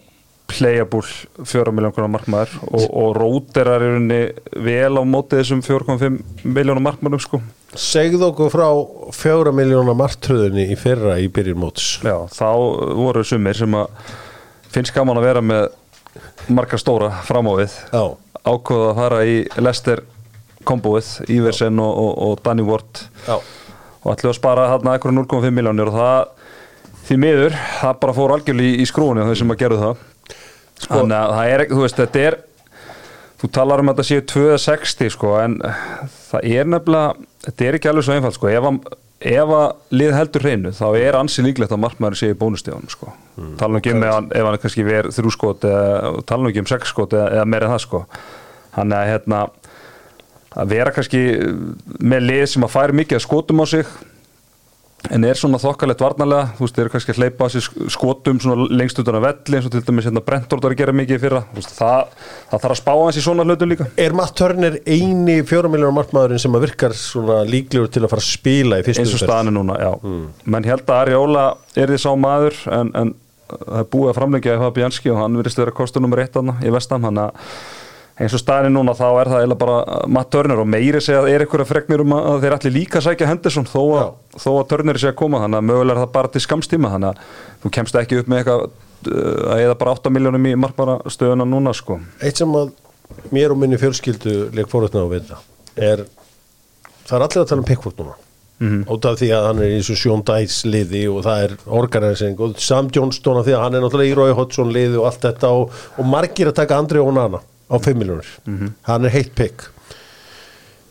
[0.47, 1.03] playable
[1.47, 4.21] 4 miljón konar markmaður og, og róterar í rauninni
[4.63, 7.39] vel á móti þessum 4,5 miljónum markmaðurum sko.
[7.75, 8.67] segðu okkur frá
[9.15, 12.49] fjóra miljóna martröðinni í fyrra í byrjun móts Já, þá
[12.99, 14.11] voru sumir sem að
[14.73, 15.71] finnst gaman að vera með
[16.53, 17.75] marga stóra framávið.
[17.93, 18.03] Já,
[18.43, 20.03] ákveða að fara í Lester
[20.67, 23.03] kombóið, Iversen og, og, og Danny Ward.
[23.27, 23.37] Já,
[24.03, 26.31] og ætlu að spara þarna eitthvað 0,5 miljónir og það
[27.03, 30.01] því miður, það bara fór algjörlega í, í skrúinu þau sem að gera það.
[30.83, 32.37] Þannig að það er þú veist, þetta er
[33.43, 35.57] þú talar um að þetta séu 260 sko, en
[36.29, 38.51] það er nefnilega þetta er ekki alveg svo einfalt sko.
[38.51, 38.79] Ef að,
[39.23, 43.11] ef að lið heldur hreinu þá er ansi líklegt að markmaður sé í bónustíðanum sko,
[43.37, 46.51] mm, tala ekki um ef hann, ef hann er kannski verið þrjú skot eða tala
[46.51, 48.03] ekki um sex skot eða, eða meira en það sko.
[48.73, 49.39] Þannig að hérna
[50.53, 51.21] að vera kannski
[52.01, 53.93] með lið sem að færi mikið að skotum á sig
[55.11, 56.53] en er svona þokkalegt varnarlega?
[56.57, 58.39] Þú veist, þeir eru kannski að hleypa á sig skotum
[58.71, 61.41] lengst utan að velli eins og til dæmis hérna Brentford var að gera mikið fyrra.
[61.57, 62.13] Veist, það,
[62.51, 63.89] það þarf að spá hans í svona hlutum líka.
[63.99, 68.23] Er Matt Turner eini fjóra miljóna markmaðurinn sem að virkar svona líklegur til að fara
[68.23, 69.35] að spila í fyrstu eins og umferð?
[69.51, 69.91] er núna, já.
[70.55, 73.15] Menn held að Arjóla er því sá maður en, en
[73.53, 76.57] það er búið að framlengja í Fabianski og hann virðist vera kostur nummer eitt þarna
[76.63, 77.49] í vestam, hann að
[78.19, 81.29] eins og staðin núna þá er það eiginlega bara Matt Turner og meiri segja að
[81.31, 84.99] er eitthvað fregnir um að þeir allir líka sækja Henderson þó að, þó að Turner
[85.01, 87.23] sé að koma þannig að mögulega er það bara til skamstíma þannig að
[87.63, 91.47] þú kemst ekki upp með eitthvað uh, að eða bara 8 miljónum í markbara stöðuna
[91.49, 91.97] núna sko.
[92.21, 92.75] Eitt sem að
[93.33, 95.39] mér og minni fjölskyldu leik fórhætna á vita
[95.73, 96.05] er
[97.07, 98.19] það er allir að tala um Pickford núna.
[98.63, 98.83] Mhm.
[98.93, 102.39] út af því að hann er í þessu Sjón Dæs liði og það er organising
[102.39, 105.25] og Sam Johnston af því að hann er náttúrulega í Rói Hodgson liði og allt
[105.25, 108.73] þetta og, og margir að taka Andri Onana á 5 miljónir Mhm.
[108.83, 109.69] hann er heitt pick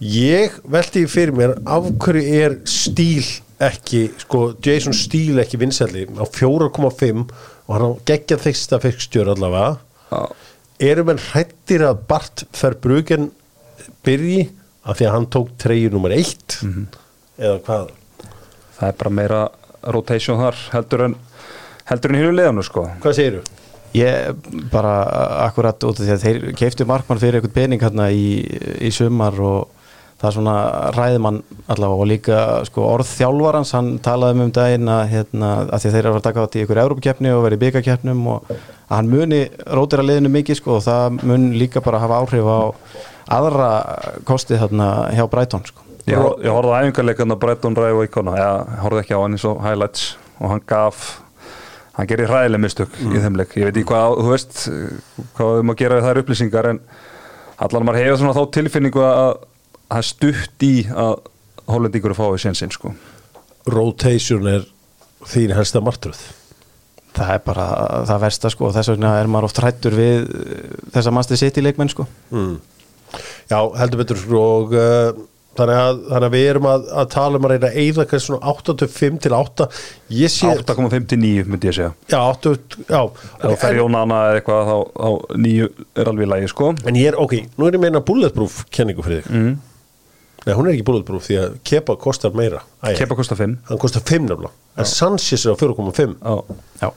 [0.03, 3.25] ég veldi fyrir mér af hverju er stíl
[3.63, 7.29] ekki, sko Jason Stíl ekki vinsælli á 4,5
[7.69, 9.79] og hann geggja þyksta fyrstjör allavega
[10.11, 10.27] Já.
[10.81, 13.31] eru menn hrættir að Bart Verbruggen
[14.05, 14.49] byrji
[14.85, 16.59] af því að hann tók treyju nummer eitt
[17.39, 17.91] eða hvað
[18.81, 19.43] það er bara meira
[19.95, 21.15] rotation þar heldur en
[21.87, 23.45] heldur en hínu liðanu sko hvað segirðu?
[23.93, 24.97] Ég bara
[25.49, 28.41] akkurat út af því að þeir keiftu markmann fyrir eitthvað pening hérna í,
[28.81, 29.83] í sumar og
[30.23, 30.57] það er svona
[30.95, 31.41] ræðmann
[31.73, 35.99] allavega og líka sko, orð þjálfarans, hann talaði um um daginn að, hérna, að þeir
[35.99, 40.07] eru að taka þetta í ykkur Európa-keppni og verið byggakeppnum og að hann muni rótira
[40.07, 42.61] liðinu mikið sko og það mun líka bara hafa áhrif á
[43.33, 43.71] aðra
[44.29, 45.83] kosti þarna hjá Brighton sko.
[46.07, 49.45] Ég, ég horfði á æfingarleikarna Bretton Ræð og Íkona, ég horfði ekki á hann eins
[49.47, 50.07] og highlights
[50.39, 51.05] og hann gaf
[51.97, 53.57] hann gerir hræðileg mistök í þeim leik.
[53.61, 54.61] Ég veit ekki hvað, þú veist
[55.37, 56.83] hvað við má gera við þær upplýsingar en
[57.63, 59.33] allan maður hefur svona þá tilfinningu að að
[59.93, 61.17] það er stutt í að
[61.73, 62.95] hollendingur fái sénsinn sko.
[63.69, 64.65] Rotation er
[65.29, 66.23] þín helsta martröð.
[67.13, 67.67] Það er bara
[68.09, 68.71] það versta sko.
[68.71, 70.63] Og þess vegna er maður oft hrættur við eh,
[70.95, 72.09] þessa Master City leikmenn sko.
[72.33, 72.57] Mm.
[73.51, 75.11] já, heldur betur og uh,
[75.59, 78.29] þannig, að, þannig að við erum að, að tala um að reyna að eyða kannski
[78.31, 79.67] svona 85 til 8
[80.19, 81.91] ég sé 8,5 til 9 myndi ég segja.
[82.13, 82.55] Já, 8,
[82.89, 83.03] já.
[83.43, 85.69] Þú fer Jónana eða eitthvað þá, þá 9
[86.03, 86.71] er alveg í lagi sko.
[86.89, 89.37] En ég er, ok, nú er ég meina bulletproof kenningu fyrir þig.
[89.37, 89.61] Mm.
[90.47, 92.65] nei, hún er ekki bulletproof því að kepa kostar meira.
[92.83, 94.55] Æ, Kepa kostar 5 hann kostar 5 nefnilega.
[94.81, 96.57] En Sanchez er á 4,5 Já.
[96.83, 96.89] Já,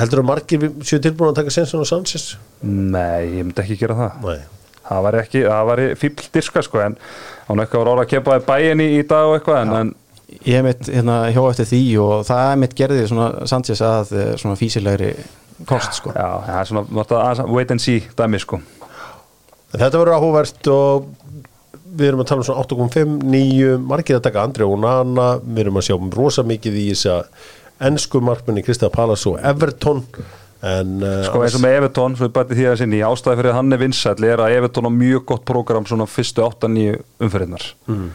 [0.00, 2.24] heldur að margir séu tilbúin að taka sensun á Sanchez?
[2.64, 4.24] Nei, ég myndi ekki gera það.
[4.24, 4.40] Nei.
[4.90, 6.96] Það var ekki, það var fíbl dirska sko en
[7.50, 9.92] hann eitthvað var orða að kepa í bæin í, í dag og eitthvað en, en
[10.46, 14.34] ég hef mitt hérna hjá eftir því og það mitt gerði svona Sanchez að eh,
[14.40, 15.14] svona físilegri
[15.68, 16.12] kost sko.
[16.16, 18.60] Já, það er svona það wait and see dæmi sko.
[19.70, 21.10] Þetta verður áhugavert og
[21.90, 25.64] við erum að tala um svona 8.5, 9, margir að taka Andri og Nana, við
[25.64, 27.48] erum að sjá um rosa mikið í þess að
[27.90, 30.04] ennsku markmenni Kristaf Pallas og Everton
[30.60, 33.56] en uh, sko eins og með Evertón, svo ég bæti því að sinni ástæði fyrir
[33.56, 38.06] hann er vinsæll er að Evertón á mjög gott prógram svona fyrstu 8-9 umferðinnar mm.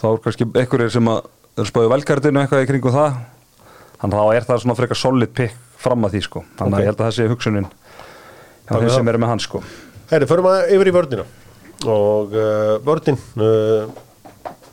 [0.00, 3.20] þá er kannski einhverjir sem að er spáðu velkartinu eitthvað í kringum það.
[3.96, 6.76] Þannig að þá er það svona frekar solid pick fram að því sko, þannig Ok.
[6.76, 7.68] að ég held að það sé hugsunin
[8.66, 9.60] Takk þeim sem eru með hann sko.
[10.10, 11.24] Herri, förum að yfir í vördina
[11.86, 13.86] og uh, vördin uh,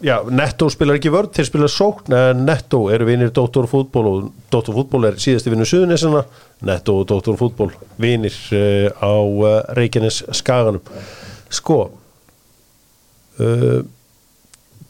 [0.04, 4.30] já, Netto spilar ekki vörd þeir spila sókn, en Netto eru vinir Dóttor fútból og
[4.52, 6.24] Dóttor fútból er síðasti vinnu suðunisina,
[6.68, 10.82] Netto og Dóttor fútból vinir uh, á uh, Reykjanes skaganum
[11.54, 11.80] sko
[13.40, 13.80] uh,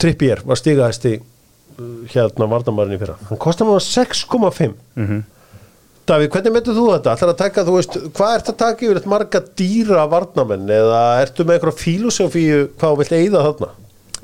[0.01, 1.17] Trippier var stigahæsti
[2.13, 5.23] hérna varnamærin í fyrra hann kostar núna 6,5 Mhm.
[6.03, 7.13] Davíð, hvernig metur þú þetta?
[7.15, 11.45] Ætlar að taka, þú veist, hvað ert að taka yfir marga dýra varnamenn eða ertu
[11.47, 13.69] með einhverja fílósofíu hvað þú vilt eigða þarna?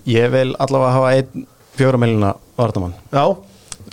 [0.08, 1.48] Ég vil allavega hafa einn
[1.80, 3.24] fjóra millina vardamann Já,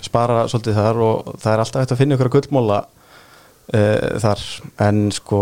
[0.03, 4.45] spara svolítið þar og það er alltaf hægt að finna ykkur gullmóla uh, þar.
[4.87, 5.41] En sko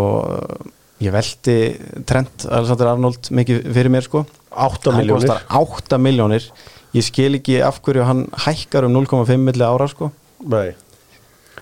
[1.03, 1.57] ég velti
[2.07, 4.23] Trent Alexander Arnold mikið fyrir mér sko.
[4.55, 6.45] 8 hann miljónir kostar 8 miljónir
[6.95, 10.11] ég skil ekki af hverju hann hækkar um 0,5 milli ára sko.
[10.45, 10.71] Nei,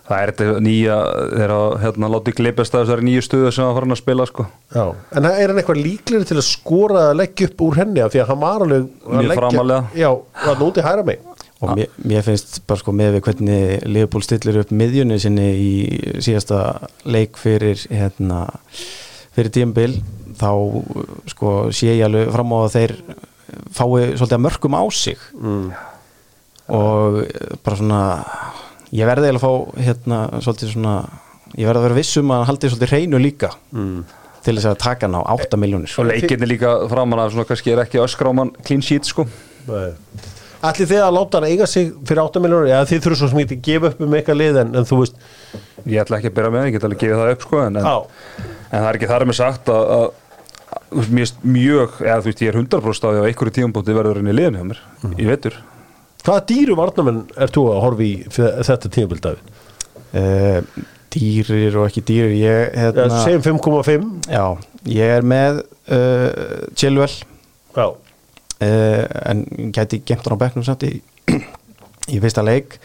[0.04, 0.96] Það er þetta nýja,
[1.34, 4.26] þeir hafa hérna látið glipast að þessari nýju stuðu sem að fara hann að spila
[4.30, 4.48] sko.
[4.74, 8.14] já En er hann eitthvað líklegri til að skora að leggja upp úr henni af
[8.14, 10.02] því að hann var alveg að Mjög framalega.
[10.02, 10.10] Já,
[10.44, 11.22] var núti hæra mig
[11.64, 15.72] og mér, mér finnst bara sko með við hvernig Leopold stillir upp miðjunni sinni í
[16.24, 16.60] síðasta
[17.08, 18.46] leik fyrir hérna
[19.34, 19.96] fyrir tímabil
[20.40, 20.50] þá
[21.32, 22.96] sko sé ég alveg fram á að þeir
[23.74, 25.66] fái svolítið að mörgum á sig mm.
[26.74, 27.20] og
[27.64, 28.04] bara svona
[28.94, 30.98] ég verði eiginlega að fá hérna svolítið svona
[31.54, 33.50] ég verði að vera viss um að hann haldi svolítið hreinu líka.
[33.74, 34.04] Mm.
[34.44, 37.72] til þess að taka hann á 8 miljónir og leikinni líka framan af svona kannski
[37.72, 39.24] er ekki öskráman clean sheet sko.
[40.64, 43.40] Ætli þið að láta hann eiga sig fyrir 8 miljónur eða þið þurfum svo sem
[43.44, 45.16] ekki að gefa upp um eitthvað lið en, en þú veist
[45.86, 47.88] ég ætla ekki að byrja með, ég get alveg gefið það upp sko, en, en,
[47.88, 50.06] en það er ekki þar með sagt að, að,
[51.04, 54.32] að mjög, eða þú veist ég er 100% á því að einhverju tíumbóti verður inn
[54.32, 54.84] í liðinu hjá mér
[55.20, 55.60] í vetur
[56.24, 59.54] hvaða dýru varnamenn er þú að horfa í þetta tímabildafi?
[60.14, 60.60] uh,
[61.14, 64.46] dýrir og ekki dýrir ég, Ja, hérna, segjum 5,5 já,
[64.90, 65.60] ég er með
[65.94, 67.20] uh, Chilwell.
[67.76, 69.44] Já, uh, en
[69.76, 70.96] gæti gemt hann á bekknum samt í,
[72.10, 72.80] í fyrsta leik.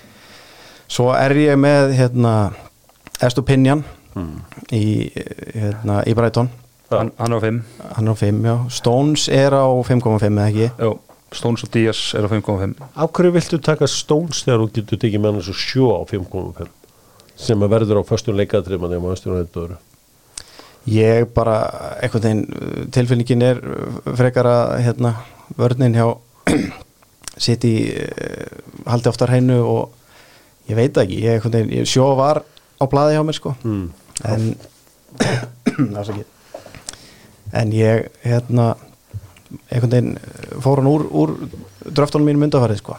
[0.89, 2.35] Svo er ég með hérna
[3.25, 3.83] Estupinjan
[4.73, 5.11] í,
[5.55, 6.49] hérna, í Brighton.
[6.89, 7.59] Hann, hann er á 5
[7.99, 8.55] hann er á 5, já.
[8.73, 10.69] Stones er á 5,5 eða ekki?
[10.81, 10.95] Jó,
[11.33, 15.23] Stones og Díaz er á 5.5 af hverju viltu taka Stones þegar þú getur tekið
[15.23, 16.71] með hann svo sjó á 5,5
[17.39, 19.79] sem að verður á föstum leikadrifman eða maður stjórnum þetta öðru
[20.89, 21.57] ég bara,
[22.03, 23.59] einhvern veginn tilfinningin er
[24.17, 25.11] frekar að hérna,
[25.59, 26.07] vörnin hjá
[27.39, 28.47] sitt í uh,
[28.89, 29.91] haldi oftar hreinu og
[30.71, 32.37] ég veit ekki, ég, veginn, ég sjó var
[32.79, 33.51] á blaði hjá mér sko.
[33.67, 33.87] Mm.
[34.25, 34.43] en
[37.59, 38.67] en ég hérna
[39.69, 41.35] einhvern veginn uh, fór hann úr, úr
[41.89, 42.99] dröftunum mínum undarfærið sko.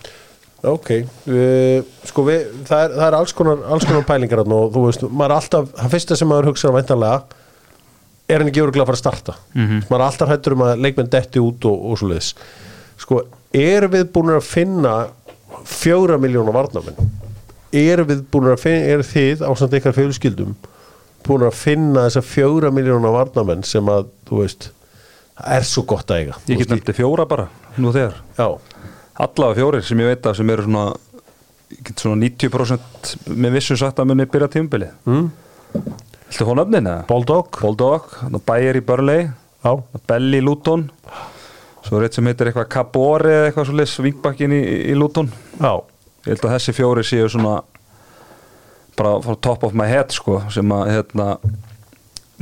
[0.70, 0.90] Ok,
[1.32, 4.88] uh, sko við, það, er, það er alls konar, alls konar pælingar þarna og þú
[4.88, 7.46] veist, maður er alltaf, það fyrsta sem maður hugsa væntanlega
[8.30, 9.38] er hann ekki örgulega að fara að starta?
[9.56, 9.86] Mhm.
[9.88, 12.34] maður er alltaf hættur um að leikmenn detti út og, og svo leiðis
[13.00, 13.22] sko,
[13.56, 14.96] erum við búin að finna
[15.70, 17.10] fjóra miljóna varnamenn?
[17.76, 20.58] Erum við búin að finna er þið ásand ykkar fjölskyldum
[21.26, 24.70] búin að finna þessa fjóra miljóna varnamenn sem að, þú veist
[25.46, 26.40] er svo gott að eiga.
[26.50, 27.48] Ég get nefndi fjóra bara,
[27.78, 28.20] nú þegar.
[28.38, 28.50] Já,
[29.20, 30.88] Allavega fjórir sem ég veit af sem eru svona
[32.00, 35.28] svona 90% með vissu sagt að muni byrja tímbilið mm?
[36.30, 37.04] Viltu fá nöfnin eða?
[37.10, 38.08] Boldog Boldog,
[38.48, 39.20] Bæjar í Börlei
[39.60, 39.74] Já,
[40.08, 40.86] Belli í Luton.
[41.84, 44.60] Svo er eitt sem heitir eitthvað Cabore eða eitthvað svo leys vingbakkin í,
[44.92, 45.28] í Luton.
[45.60, 45.74] Já.
[46.24, 47.58] Ég held að þessi fjóri séu svona
[49.00, 51.28] bara frá top of my head sko sem að hérna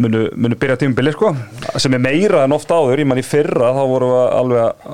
[0.02, 1.34] munu, munu byrja tímubili sko
[1.78, 4.90] sem er meira en ofta áður, ég man í fyrra þá vorum við alveg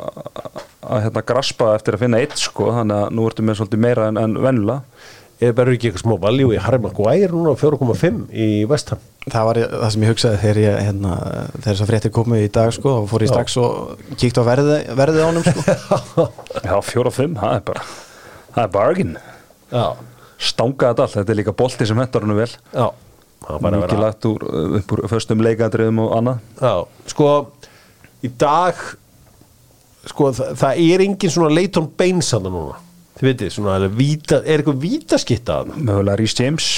[0.83, 4.07] að, hérna graspa eftir að finna eitt sko þannig að nú ertu með svolítið meira
[4.11, 4.81] en, en vennulega
[5.43, 9.47] er bara ekki eitthvað smá valjú í Harry Maguire núna á 4,5 í Vestham það
[9.49, 11.17] var það sem ég hugsaði þegar ég hérna,
[11.57, 13.35] þegar þess að fréttir komu í dag sko, þá fór ég Já.
[13.35, 16.25] strax og kíkt á verði, verði á honum sko.
[16.67, 17.85] Já, fjóra og fimm, það er bara
[18.53, 19.15] það er bargain,
[19.71, 19.85] Já,
[20.51, 22.51] stanga þetta allt þetta er líka bolti sem hentar hann vel.
[22.75, 22.87] Já
[23.43, 24.43] Það að mikið lagt úr,
[24.79, 26.38] upp úr föstum leikandriðum og annað.
[26.62, 26.73] Já,
[27.12, 27.29] sko
[28.23, 28.79] í dag
[30.08, 32.77] sko það, það er engin svona Leighton Baines hann núna.
[33.19, 36.69] Þið veitir, svona er, víta, er eitthvað vítaskitta hann mögulega Rhys James.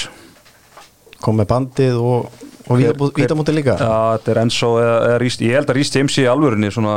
[1.22, 2.26] Kom með bandið og,
[2.66, 3.76] og Hver- vítamóti hver- vítamóti líka.
[3.80, 6.70] Já, þetta er Enzo eða, eða Rhys, ég held að Rhys James sé í alvörinni
[6.74, 6.96] svona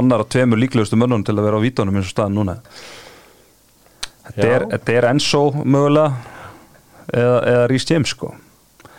[0.00, 2.54] annar af tveimur líklegustu mönnum til að vera á vítunum eins og staðan núna.
[4.30, 6.12] Þetta er, þetta er Enzo mögulega
[7.10, 8.30] eða, eða Rhys James sko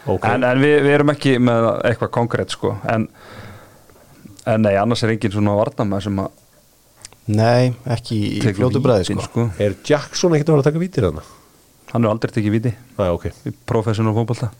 [0.09, 0.25] Ok.
[0.25, 2.73] en, en við, við erum ekki með eitthvað konkrétt sko.
[2.89, 3.07] En,
[4.49, 6.39] en nei, annars er engin svona varnamæð sem að
[7.31, 9.45] nei, ekki í fljótu bræði vítin, sko.
[9.61, 11.21] Er Jackson ekkert að vera að taka vítir hann?
[11.91, 12.71] hann er aldrei tekið víti.
[12.97, 13.25] Næ, ok.
[13.47, 14.51] Í professional fótbolta.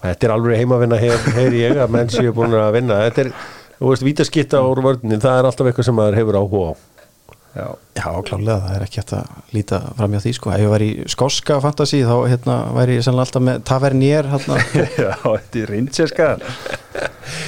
[0.00, 2.98] Þetta er alveg heimavinna heyr, heyr ég að menn séu búin að vinna.
[3.06, 3.30] Þetta er,
[3.78, 6.93] þú veist, vítaskitta úr vörðin það er alltaf eitthvað sem maður hefur áhuga á
[7.54, 10.50] Já, já, klálega, það er ekki hægt að líta fram hjá því sko.
[10.50, 14.56] ef ég væri í skoska fantasy þá hérna, væri ég sannlega alltaf með tavernier hérna.
[15.04, 16.28] já þetta er reyndsérska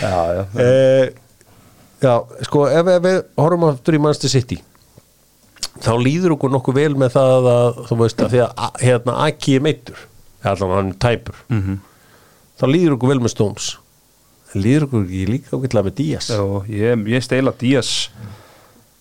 [0.01, 1.11] Já, já eh,
[2.05, 2.15] Já,
[2.47, 4.61] sko, ef, ef við horfum aftur í Manchester City
[5.83, 9.57] þá líður okkur nokkuð vel með það að þú veist að því að hérna Aki
[9.59, 10.05] er meittur
[10.47, 11.81] allan hann er tæpur Mhm.
[12.61, 13.67] þá líður okkur vel með Stones
[14.55, 17.91] líður okkur ekki líka ágætlega með Díaz og ég, ég steila Díaz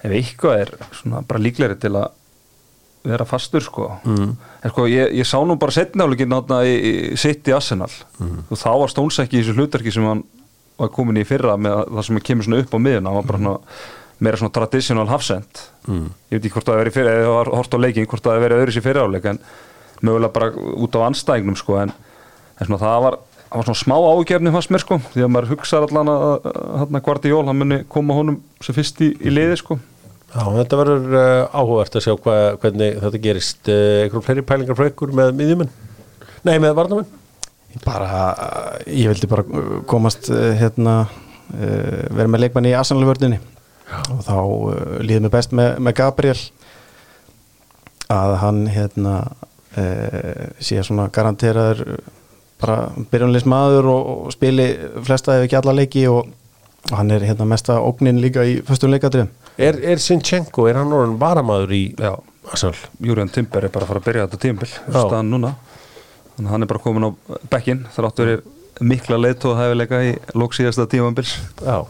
[0.05, 2.11] ef eitthvað er svona bara líklegri til að
[3.05, 3.89] vera fastur sko.
[4.09, 4.31] Mm.
[4.65, 7.91] en sko ég, ég sá nú bara setnáleikin náttúrulega í, í sitt í Arsenal
[8.49, 10.23] og þá var Stones ekki í þessu hlutverki sem hann
[10.79, 13.27] var komin í fyrra með að- það sem kemur svona upp á miðuna hann var
[13.29, 13.59] bara svona
[14.25, 16.07] meira svona traditional halfsend mm.
[16.31, 18.35] ég veit ekki hvort það hefur verið fyrir eða var hort á leikin hvort það
[18.39, 19.39] hefur verið öðru sér fyrir áleik en
[20.01, 20.49] mögulega bara
[20.81, 21.77] út á anstæðingnum sko.
[21.85, 21.91] En,
[22.59, 24.97] en svona það var það var svona smá ágjörni fannst mér sko.
[25.13, 28.99] Því að maður hugsaði allan að, að, að Guardiol hann muni koma honum sem fyrst
[29.05, 29.77] í, í liði sko
[30.35, 33.61] Já, þetta verður uh, áhugavert að sjá hva, hvernig þetta gerist.
[33.71, 35.69] Uh, einhverjum fleiri pælingar frá ykkur með miðjumenn?
[36.45, 37.21] Nei, með varnamenn
[37.83, 39.43] bara, uh, ég vildi bara
[39.87, 41.05] komast hérna
[41.45, 43.37] vera með leikmann í Arsenal-vördunni
[44.09, 44.37] og þá
[45.05, 46.39] líður mér best með, með Gabriel.
[48.11, 49.13] Að hann hérna
[50.57, 51.99] sé svona garanteraður
[52.63, 52.79] bara
[53.11, 54.71] byrjunleis maður og, og spili
[55.05, 56.07] flesta ef ekki alla leiki.
[56.09, 56.33] Og,
[56.95, 61.19] hann er hérna mesta ógnin líka í föstum leikadröðum Er, er Sinchenko, er hann orðin
[61.21, 61.83] varamaður í.
[62.51, 62.75] Arsenal?
[63.01, 65.53] Júriðan Timber er bara að fara að byrja þetta tímbil staðan núna.
[66.35, 67.11] Þannig að hann er bara komin á
[67.53, 71.85] bekkin þrátt verið mikla leitt og hæfileika í lók síðasta tímambils Já.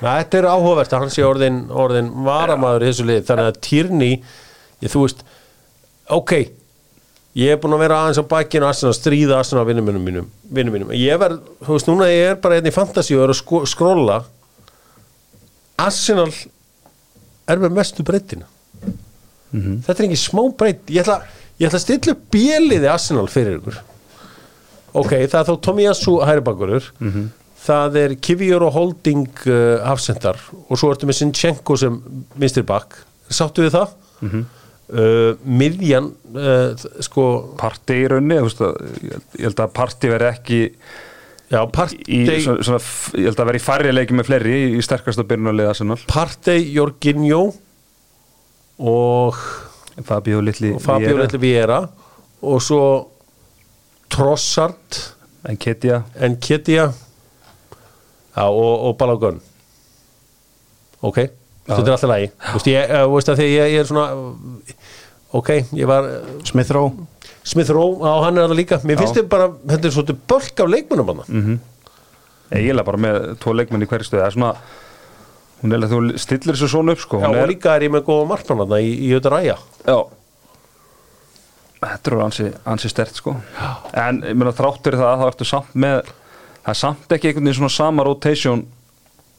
[0.00, 3.20] Na, Þetta er áhugavert að hann sé orðin, orðin varamaður í þessu lið.
[3.28, 4.10] Þannig að Týrni,
[4.82, 5.20] ég þú veist
[6.16, 6.32] ok,
[7.38, 10.78] ég er búin að vera aðeins á bakkinu Arsenal, stríða Arsenal vinnum mínum, mínum, vinnum
[10.78, 10.96] mínum.
[10.96, 14.18] Ég verð, þú veist, núna ég er bara einn í fantasíu og er að skróla
[15.84, 16.30] Arsenal
[17.48, 18.46] er með mestu breytina
[19.86, 21.20] þetta er ekki smá breyt ég ætla,
[21.60, 23.76] ég ætla að stilla upp bjeliði Arsenal fyrir ykkur.
[24.94, 26.88] Ok, það er þá Tomiyasu hæribakurur
[27.64, 30.36] það er Kivjur og Holding uh, hafsendar.
[30.68, 31.96] Og svo ertu með Sinchenko sem
[32.38, 32.98] minnstri bakk.
[33.32, 33.94] Sáttu við það?
[34.84, 37.24] Uh, miðjan uh, sko,
[37.56, 40.58] Parti í raunni þú veist að, ég held- ég held að Parti veri ekki
[41.52, 42.80] já, í, Partey svona, svona,
[43.20, 45.98] ég held að veri í færri leiki með fleiri í, í sterkasta byrjunarliða Arsenal.
[46.10, 47.42] Partey, Jorginho
[48.78, 49.40] og,
[50.02, 51.82] Fabio og Lelli Viera
[52.44, 52.84] og svo
[54.12, 55.02] Trossard
[55.44, 55.98] Enketia.
[56.24, 56.86] Enketia.
[58.34, 59.42] Já, og, og Balogun.
[61.04, 61.18] Ok,
[61.68, 64.06] þetta er alltaf lægi þú veist, ég, veist að því ég, ég er svona
[65.36, 66.08] ok, ég var
[66.48, 67.08] Smith Rowe
[67.44, 68.78] Smith Rowe, á hann er það líka.
[68.88, 71.58] Mér finnst þið bara, þetta er svolítið bölk af leikmunum hann Mhm.
[72.54, 74.22] eiginlega bara með tvo leikmenn í hverju stöðu.
[74.22, 74.56] Það er svona
[75.64, 77.20] hún er að þú stillir þessu svona upp sko.
[77.20, 79.98] Já, og er, líka er ég með góða markmann hann í, auðvitað ræja já.
[81.84, 83.34] Þetta er ansi, ansi stert sko.
[83.92, 85.98] En ég meina þráttur það þá ertu samt með
[86.64, 88.62] það er samt ekki einhvern veginn svona sama rotation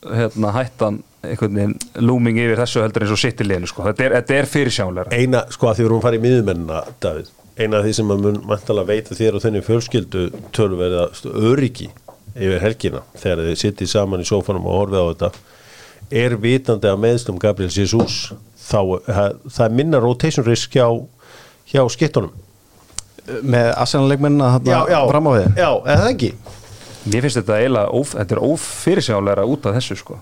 [0.05, 3.87] hérna hættan einhvern veginn looming yfir þessu heldur eins og sitt í liðinu sko.
[3.87, 7.31] Þetta er, þetta er fyrirsjánlega eina, sko að því við erum farið í miðumennina David,
[7.55, 10.23] eina af því sem að mun mæntalega veita þér og þenni fjölskyldu
[10.55, 11.05] tölverða
[11.51, 11.89] öryggi
[12.35, 15.29] yfir helgina þegar þið sittið saman í sófanum og horfið á þetta
[16.25, 20.89] er vitandi að meðslum Gabriel Jesus þá, það, það er minna rotation risk hjá,
[21.71, 22.33] hjá skittunum
[23.25, 25.47] með Arsenal-leikmenn að þarna fram á við?
[25.57, 26.31] Já, eða það ekki?
[27.05, 30.19] Mér finnst þetta eiginlega óf, þetta er ófyrirsjánlega út af þessu sko.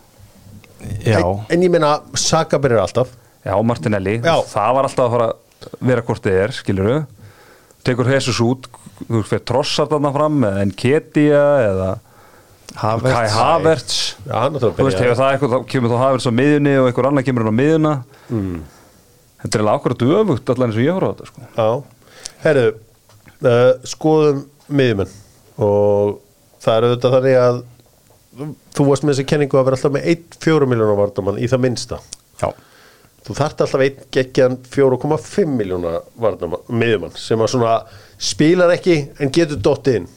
[1.03, 3.11] Já, en, en ég meina, Saka byrjar alltaf.
[3.43, 4.37] Já, Martinelli, Já.
[4.47, 5.29] það var alltaf að fara
[5.83, 7.01] vera hvort þið er, skilur við
[7.87, 8.67] tekur Jesus út
[9.03, 11.91] þú veist, fyrir trossar þarna fram eða Enketia eða
[12.73, 13.13] Havertz.
[13.13, 13.97] Kai Havertz.
[14.25, 17.09] Er það þú veist, hefur það eitthvað, þá kemur þá Havertz á miðjunni og einhver
[17.09, 17.91] annar kemur hann á miðjuna.
[18.33, 18.55] Mm.
[19.43, 21.45] þetta er alveg akkurat öfugt allan eins og ég horfa á þetta sko.
[21.57, 24.41] Já, herru uh, skoðum
[24.79, 25.15] miðjumenn.
[25.67, 26.17] Og
[26.63, 27.61] það er auðvitað þannig að
[28.73, 31.99] þú varst með þessi kenningu að vera alltaf með 1,4 miljónar vardamann í það minnsta.
[32.41, 32.47] Já,
[33.23, 37.77] þú þarft alltaf einn geggjan 4,5 miljónar vardamann miðjumann sem að svona
[38.19, 40.11] spilar ekki en getur dottið inn.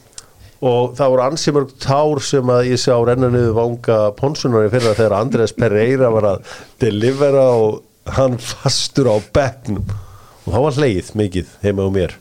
[0.67, 4.89] Og það voru ansi mörg tár sem að ég sá renna niður vanga ponsunari fyrir
[4.91, 7.83] að þegar Andrés Pereira var að delivera og
[8.17, 9.85] hann fastur á bekknum.
[10.47, 12.15] Og þá var hleið mikið heima á mér.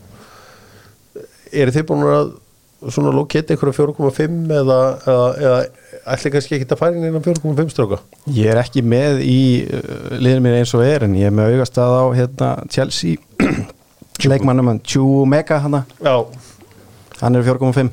[1.54, 2.34] Eru þið búin að
[2.94, 5.58] svona loketa ykkur 4,5 eða, eða, eða
[6.14, 8.00] ætli kannski ekki að færa inn innan 4,5 stráka?
[8.36, 11.54] Ég er ekki með í uh, liðinu mér eins og er en ég er með
[11.54, 13.18] augast að á hérna, Chelsea
[14.30, 16.16] leikmannum hann Chumeka hann já,
[17.20, 17.90] hann er 4,5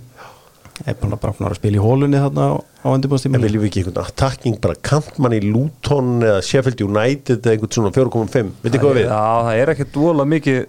[0.84, 3.84] ég er bara búin að spila í hólunni þarna á, á en viljum við ekki
[3.84, 8.98] einhvern attacking bara kampmann í Luton eða Sheffield United eða einhvern svona 4,5 veit hvað
[8.98, 9.06] við?
[9.06, 10.64] Já, það er ekkert dvola mikið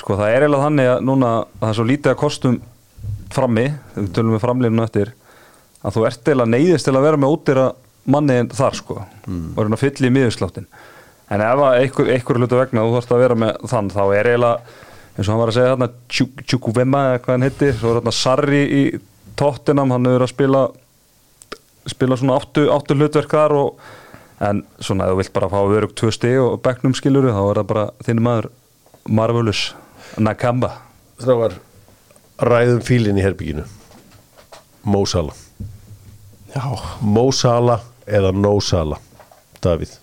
[0.00, 2.58] sko, það er eiginlega þannig að núna að það er svo lítið að kostum
[3.36, 3.66] frammi,
[3.96, 5.12] við tölum við framlýnum eftir
[5.82, 7.66] að þú ert eiginlega neyðist til að vera með ódýra
[8.12, 10.68] manni en þar sko og reyna að fylla í miðursláttin
[11.32, 14.78] en ef einhver, einhver hlutu vegna þú þarfst að vera með þann þá er eiginlega
[15.12, 15.88] eins og hann var að segja hérna
[16.48, 18.82] Tjúkuvema eða hvað hann hitti svo er hérna Sarri í
[19.38, 20.62] Tottenham hann hefur að spila
[21.90, 23.82] spila svona áttu, áttu hlutverk þar og,
[24.42, 27.68] en svona þú vilt bara fá verið tvö steg og bekknum skiluru þá er það
[27.72, 28.50] bara þinn maður
[29.08, 29.62] Marvelous
[30.18, 30.76] Nakamba.
[31.18, 31.56] Strákar,
[32.40, 33.64] ræðum fílinn í herbygginu
[34.84, 35.34] Mo Salah.
[38.06, 38.98] Eða No Salah
[39.62, 39.98] Davíð?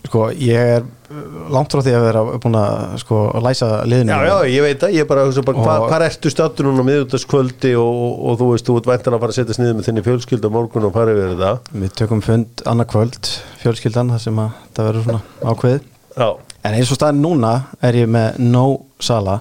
[0.00, 1.16] Sko, ég er uh,
[1.52, 4.14] langt frá því að vera búin að sko, læsa liðinu.
[4.16, 6.86] Já, já, ég veit það, ég bara, hugsa bara hva, Og- hvað ertu stattur núna
[6.88, 9.88] miðutaskvöldi og, og, og þú veist, þú ert væntan að fara að setja sniðið með
[9.90, 11.52] þinni fjölskylda morgun og fara yfir þetta
[11.84, 13.30] Við tökum fund annað kvöld,
[13.60, 15.84] fjölskyldan, þar sem að það verður svona ákveðið.
[16.16, 16.28] Já,
[16.60, 17.52] En eins og staðin núna
[17.84, 18.64] er ég með no
[19.00, 19.38] sala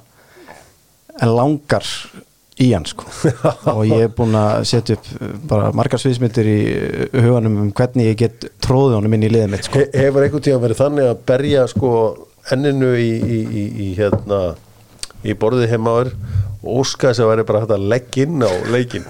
[1.20, 1.86] en langar
[2.60, 3.08] í hann sko.
[3.76, 7.70] Og ég er búin að setja upp uh, bara margar sviðsmyndir í uh, huganum um
[7.76, 9.84] hvernig ég get tróðið honum inn í liðið mitt sko.
[9.84, 11.94] He, hefur einhvern tíðan verið þannig að berja sko
[12.56, 14.42] enninu í, í, í, í hérna
[15.24, 16.14] í borðið heimaður
[16.60, 19.06] og óska þess að væri bara hægt að leggja inn á leikin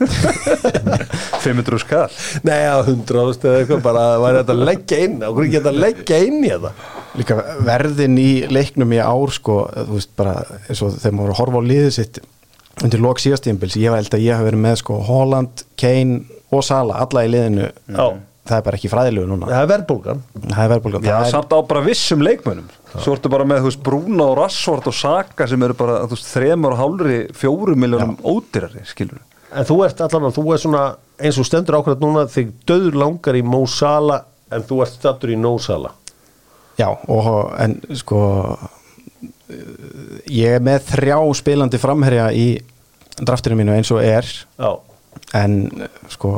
[1.41, 2.09] 500 skall?
[2.45, 5.53] Nei, á 100 ást eða eitthvað bara að væri hægt að leggja inn á hverju
[5.55, 6.73] geta að leggja inn í þetta
[7.19, 10.37] Líka verðin í leiknum í ár sko, þú veist bara
[10.69, 12.21] eins og þegar maður voru að horfa á liðið sitt
[12.85, 16.21] undir lok síðastíðinbils, ég held að ég hef verið með sko Holland, Kane
[16.55, 18.05] og Sala alla í liðinu, Já.
[18.47, 20.21] það er bara ekki fræðilegu núna, Það er verðbólgan.
[20.45, 21.03] Það er verðbólgan.
[21.03, 22.69] Já, það er, samt á bara vissum leikmönnum.
[22.95, 26.15] Svo ertu bara með, þú veist, Brúna og Rassvort og Saka sem eru bara, þú
[26.15, 30.61] veist, þremur og hálfri fjóru miljónum ódýrari, skilur En þú ert allan að þú er
[30.61, 30.81] svona
[31.19, 35.33] eins og stendur ákvæmt núna þig döður langar í Mo Salah en þú ert stattur
[35.33, 35.95] í No Salah
[36.79, 38.19] Já, og en sko
[40.29, 42.47] ég er með þrjá spilandi framherja í
[43.19, 44.27] draftinu mínu eins og er.
[44.59, 44.71] Já,
[45.35, 46.33] en sko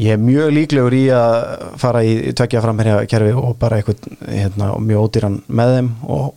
[0.00, 1.36] ég er mjög líklegur í að
[1.78, 6.32] fara í tvekja framherja kerfi og bara eitthvað hérna, mjög ódýran með þeim og,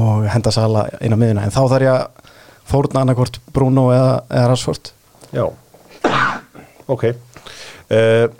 [0.00, 2.32] og henda sala inn á miðuna en þá þarf ég að
[2.64, 4.94] fórna annarkvort Bruno eða, eða Rashford.
[5.34, 5.44] Já.
[6.88, 7.04] Ok.
[7.92, 8.30] Uh,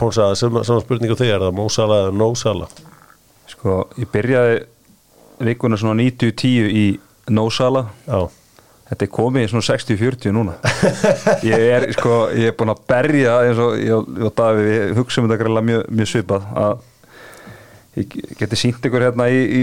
[0.00, 2.68] Pónsa, saman spurning á þig er það Mo Salah eða No Salah
[3.50, 4.60] Sko, ég byrjaði
[5.50, 6.84] vikuna svona 90-10 í
[7.30, 8.20] Nósala Já,
[8.90, 10.56] Þetta er komið í svona 60-40 núna.
[11.46, 15.28] Ég er, sko, ég er búin að berja eins og ég og- Davi við hugsaum
[15.28, 16.72] þetta greiðlega mjög, mjög svipað að
[18.00, 19.62] ég geti sínt ykkur hérna í, í,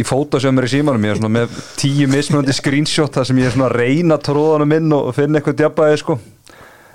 [0.00, 1.04] í fótasjömmur í símanum.
[1.04, 4.74] Ég er svona með tíu mismunandi screenshot þar sem ég er svona að reyna tróðanum
[4.78, 6.16] inn og finna eitthvað djabbaði sko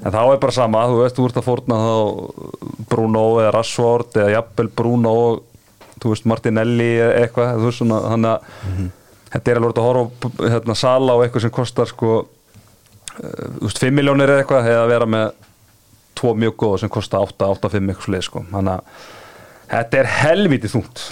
[0.03, 1.95] en þá er bara sama, þú veist, þú ert að fórna þá
[2.91, 5.43] Bruno eða Rashford eða jafnvel Bruno og
[5.97, 8.81] þú veist Martinelli eða eitthvað þú veist svona, þannig að
[9.33, 13.65] þetta er alveg að horfa á hérna, sala og eitthvað sem kostar sko uh, þú
[13.65, 15.27] veist, 5 miljónir eða eitthvað eða að vera með
[16.17, 18.41] tvo mjög góða sem kostar 8, 8, 5 eitthvað sleið sko.
[18.49, 19.03] Þannig að
[19.73, 21.03] þetta er helviti þungt.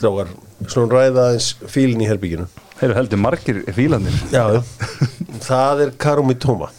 [0.00, 0.30] Strákar
[0.68, 2.46] Svona ræða eins fílin í herbygginu
[2.80, 4.60] þeir eru heldur margir fílandir Já,
[5.44, 6.70] það er Karumi Tóma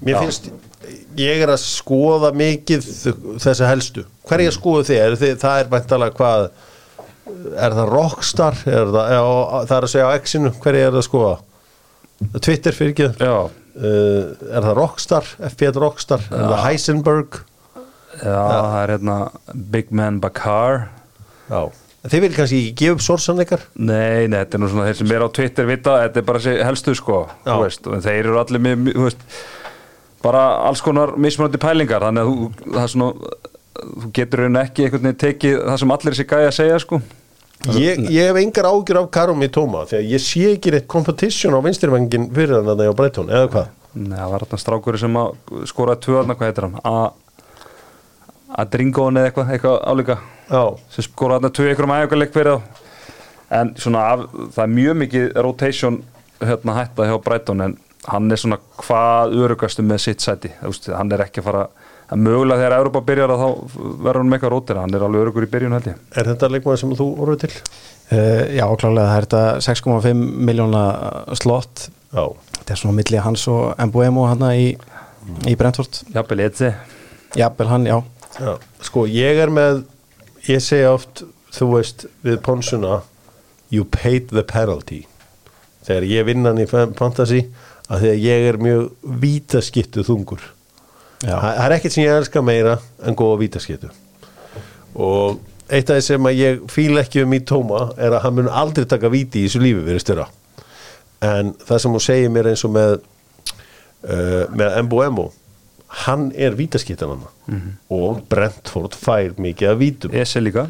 [0.00, 0.20] Mér Já.
[0.22, 0.50] finnst
[1.20, 2.86] ég er að skoða mikið
[3.42, 5.00] þessa helstu hver er ég að skoða þið?
[5.04, 6.44] Er þið það er væntalega hvað
[7.66, 8.60] er það Rockstar?
[8.70, 9.22] Er það, já,
[9.66, 11.34] það er að segja á X-inu hver er það að skoða?
[12.44, 15.30] Twitter fyrir ekki já, uh, er það Rockstar?
[15.50, 16.24] F1 Rockstar?
[16.30, 17.40] Er það Heisenberg?
[18.20, 19.18] já, það er hérna
[19.74, 20.88] Big Man Bakar
[21.50, 21.62] Já
[22.00, 23.64] Þið vil kannski ekki gefa upp sorsan ykkar?
[23.76, 26.54] Nei, nei, þetta er nú svona þeir sem er á Twitter vita, þetta er bara
[26.64, 27.50] helstu sko Já.
[27.50, 29.26] þú veist, og þeir eru allir með, þú veist
[30.24, 33.38] bara alls konar mismunandi pælingar, þannig að þú, það er svona
[33.80, 37.00] þú getur raun ekki einhvern veginn tekið það sem allir þessi gæja að segja sko.
[37.76, 41.52] Ég, ég hef engar ágjur af Karumi Tóma því að ég sé ekki neitt competition
[41.52, 43.66] á vinstirvengin fyrir hann að það á Breitón eða hvað?
[44.00, 46.78] Nei, það var þarna strákur sem að skoraði tvö þarna, hvað heitir hann?
[46.88, 50.16] A Adringón eða eitthvað, eitthvað álíka.
[50.48, 50.62] Já,
[50.94, 52.86] sem skoraði þarna tvö ykkur um ægjörleik fyrir þá.
[53.60, 56.00] En svona af, það er mjög mikið rotation
[56.40, 57.76] hérna hætta hjá Brighton en
[58.08, 61.64] hann er svona hvað örugastu með sitt sæti, þú veist, hann er ekki að fara
[62.10, 63.48] að mögulega þegar Europa byrjar að þá
[64.02, 65.98] verður hann með eitthvað rótir, hann er alveg örugur í byrjun held ég.
[66.18, 67.50] Er þetta leikmaður sem þú orðið til?
[68.10, 70.82] uh, Já, klálega, það er þetta 6,5 miljóna
[71.38, 71.84] slott.
[72.10, 72.24] Já,
[72.56, 74.72] þetta er svona milli hans og Mbuemo hann í,
[75.46, 76.00] í Brentford.
[76.16, 76.72] Jafnvel Edzi
[77.38, 78.00] Jafnvel hann, já.
[78.40, 78.56] Já,
[78.88, 79.84] sko ég er með
[80.48, 81.22] ég segja oft,
[81.54, 83.02] þú veist við ponsuna,
[83.70, 85.04] you paid the penalty.
[85.86, 87.44] Þegar ég vinn hann í fan- fantasy
[87.90, 90.42] að þegar ég er mjög vítaskittu þungur.
[91.20, 91.34] Já.
[91.34, 93.90] það það er ekkert sem ég elska meira en góða vítaskittu.
[94.94, 98.38] Og eitt af því sem að ég fíla ekki um í tóma er að hann
[98.38, 100.30] mun aldrei taka víti í þessu lífi verið styrra
[101.20, 105.28] en það sem hún segir mér eins og með uh, með Embo
[106.06, 107.76] hann er vítaskittan hann.
[107.90, 110.12] Og Brentford fær mikið af vítum.
[110.14, 110.68] Ese líka.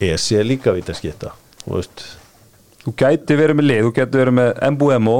[0.00, 2.04] Esi er líka vítaskitta þú veist.
[2.84, 5.18] Þú gæti verið með lið, þú gæti verið með Mbuemo,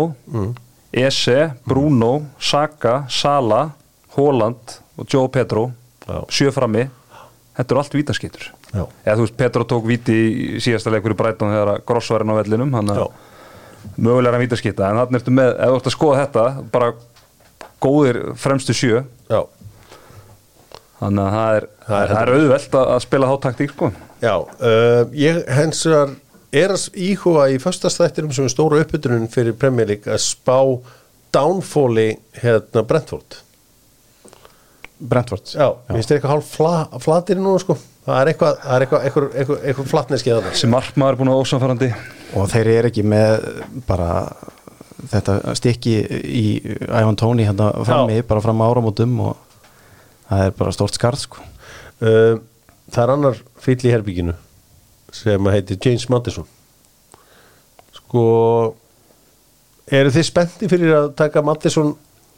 [0.94, 3.64] Ese, Bruno, Saka, Sala,
[4.14, 5.72] Holland og Joe Pedro,
[6.06, 6.20] Já.
[6.30, 6.84] sjö frammi.
[7.54, 8.44] Þetta eru allt vítaskittur.
[8.74, 8.84] Já.
[9.06, 12.24] Eða þú veist, Pedro tók víti í síðasta leikur í Brighton þegar að Gross var
[12.24, 13.04] inn á vellinum, hann að
[13.96, 14.88] mögulega er hann vítaskitta.
[14.90, 16.92] En þannig ertu með, ef þú ert að skoða þetta, bara
[17.84, 19.40] góðir fremstu sjö, Já,
[21.00, 21.68] þannig að það er,
[21.98, 23.90] er er auðvelt að, að spila þá taktík, sko.
[24.24, 26.14] Já uh, ég hens vegar
[26.54, 30.58] er að íhuga í föstastættinum sem er stóra uppbytunin fyrir Premier League að spá
[31.34, 32.08] downfalli
[32.40, 33.40] hérna Brentford.
[35.04, 35.50] Brentford.
[35.56, 37.74] Já, finnst þér eitthvað hálf fla, flatir núna sko.
[38.04, 41.20] Það er eitthvað, það er eitthvað, eitthvað, eitthvað, eitthvað flatneskið að það Sem markmaður er
[41.20, 41.88] búin að ósamfærandi.
[42.38, 43.46] og þeir eru ekki með
[43.88, 44.08] bara
[45.10, 45.94] þetta stikki
[46.24, 46.44] í
[46.84, 49.36] Ivan Tóni hérna frammi, bara fram á áramótum og
[50.28, 51.42] það er bara stort skarð sko.
[52.04, 52.36] uh,
[52.94, 54.34] Það er annar fýll í herbygginu
[55.14, 56.46] sem að heiti James Madison.
[57.94, 58.24] Sko
[59.94, 61.94] eru þið spennti fyrir að taka Madison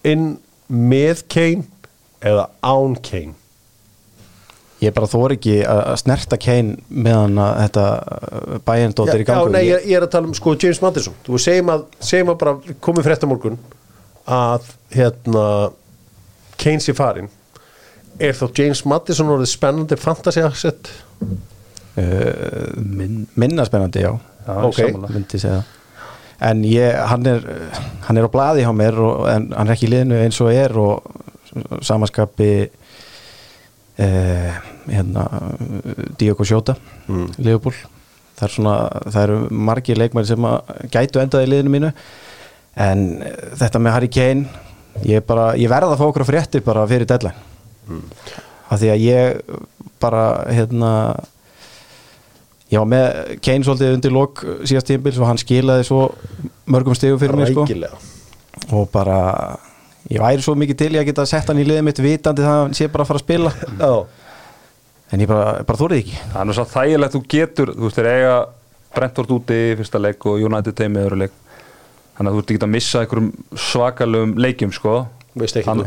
[0.07, 0.37] inn
[0.69, 1.67] með Kane
[2.25, 3.37] eða án Kane?
[4.83, 7.87] Ég bara þóri ekki að snerta Kane meðan að þetta
[8.67, 11.17] bæjendótt er í já, gangu nei, ég, ég er að tala um sko James Madison.
[11.25, 13.57] Þú segjum að, segjum að bara komið frétta morgun
[14.27, 15.47] að hérna
[16.61, 17.31] Kane sé farin
[18.21, 20.91] er þá James Madison orðið spennandi fantasy asset
[21.97, 24.13] uh, minna spennandi já,
[24.47, 24.77] Já, Ok.
[24.79, 25.09] sammála.
[25.15, 25.63] myndi segja
[26.41, 27.41] en ég, hann er
[28.07, 30.53] hann er á blaði hjá mér og, en hann er ekki í liðinu eins og
[30.53, 31.03] er og
[31.83, 32.51] samaskapi
[33.99, 34.53] eh,
[34.93, 35.25] hérna
[36.19, 36.77] Diogo Sjóta
[37.09, 37.29] Mm.
[37.39, 37.77] Leopold
[38.37, 38.73] það svona,
[39.15, 40.47] það eru margir leikmæri sem
[40.91, 41.91] gætu endað í liðinu mínu
[42.83, 44.49] en eh, þetta með Harry Kane
[45.07, 47.37] ég, bara, ég verða að fá okkur fréttir bara fyrir deadline
[47.87, 48.03] Mm.
[48.75, 49.37] af því að ég
[50.03, 50.89] bara hérna
[52.77, 53.07] ég var með
[53.45, 56.03] Kane svolítið undir lok síðast tímpils og hann skilaði svo
[56.71, 57.65] mörgum stegum fyrir mig sko.
[58.77, 59.19] Og bara
[60.11, 62.53] ég væri svo mikið til ég að geta sett hann í liðið mitt vitandi það
[62.55, 63.53] að hann sé bara að fara að spila.
[63.81, 63.93] Já,
[65.13, 66.21] en ég bara, bara þórið ekki.
[66.35, 68.37] Það er svo þægilegt þú getur, þú veist, þeir eiga
[68.97, 71.35] Brentford úti í fyrsta leik og United teimi öðru leik.
[72.17, 74.95] Þannig að þú ert ekki að missa einhverjum svakalum leikjum, sko.
[75.35, 75.85] Þú veist ekki Hann-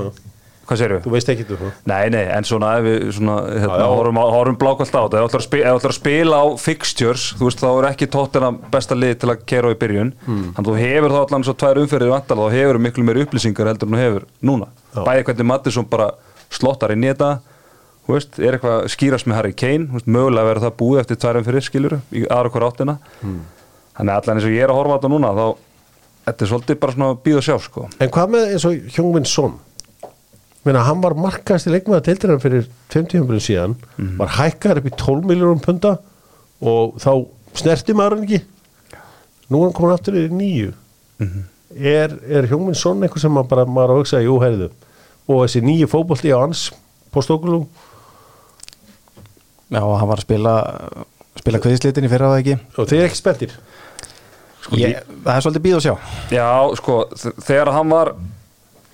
[0.70, 1.00] Hvað segirðu?
[1.02, 3.88] þú veist ekki um það Nei, nei, en svona ef við svona, hérna, Já, já.
[3.98, 7.64] horfum, horfum blákvælt á þetta ef þú ætlar að þú spila á fixtures þú veist,
[7.64, 10.54] þá er ekki tóttina besta lið til að kera á í byrjun, Hmm.
[10.54, 13.68] þannig að þú hefur þá allan svo tvær umferðir vantala, þá hefur miklu meir upplýsingar
[13.72, 15.04] heldur en þú hefur núna Já.
[15.10, 16.12] bæði hvernig Mattisson bara
[16.50, 17.32] slottar inn í þetta
[18.06, 21.00] þú veist, er eitthvað að skýrast með Harry Kane, þú veist, mögulega verður það búið
[21.02, 23.42] eftir tvær umferðir skilur, í aðra hver áttina Hmm.
[23.98, 24.42] þannig að allan
[27.64, 29.60] sko En hvað með eins og Hjóngvinn Son
[30.68, 33.76] Meina, hann var markast í leikmaða deildirann fyrir 20 umbrun síðan
[34.20, 35.96] var hækkar upp í 12 miljónum punta
[36.60, 37.12] og þá
[37.56, 38.42] snerti maður hann ekki.
[39.50, 40.74] Nú er hann komin aftur í nýju
[41.76, 44.70] er, er Hjóngvinn Son eitthvað sem maður bara maður á að hugsa, jú, heyrðu
[45.30, 46.70] og þessi nýju fótbolti á hans
[47.14, 47.68] postókulum
[49.70, 50.54] já, og hann var að spila
[51.40, 52.58] spila kveðislitin í fyrra það ekki?
[52.76, 53.56] Og þeir eru ekki spenntir?
[54.78, 55.94] Ég, það er svolítið býð og sjá.
[56.36, 56.96] Já, sko,
[57.46, 58.12] þegar hann var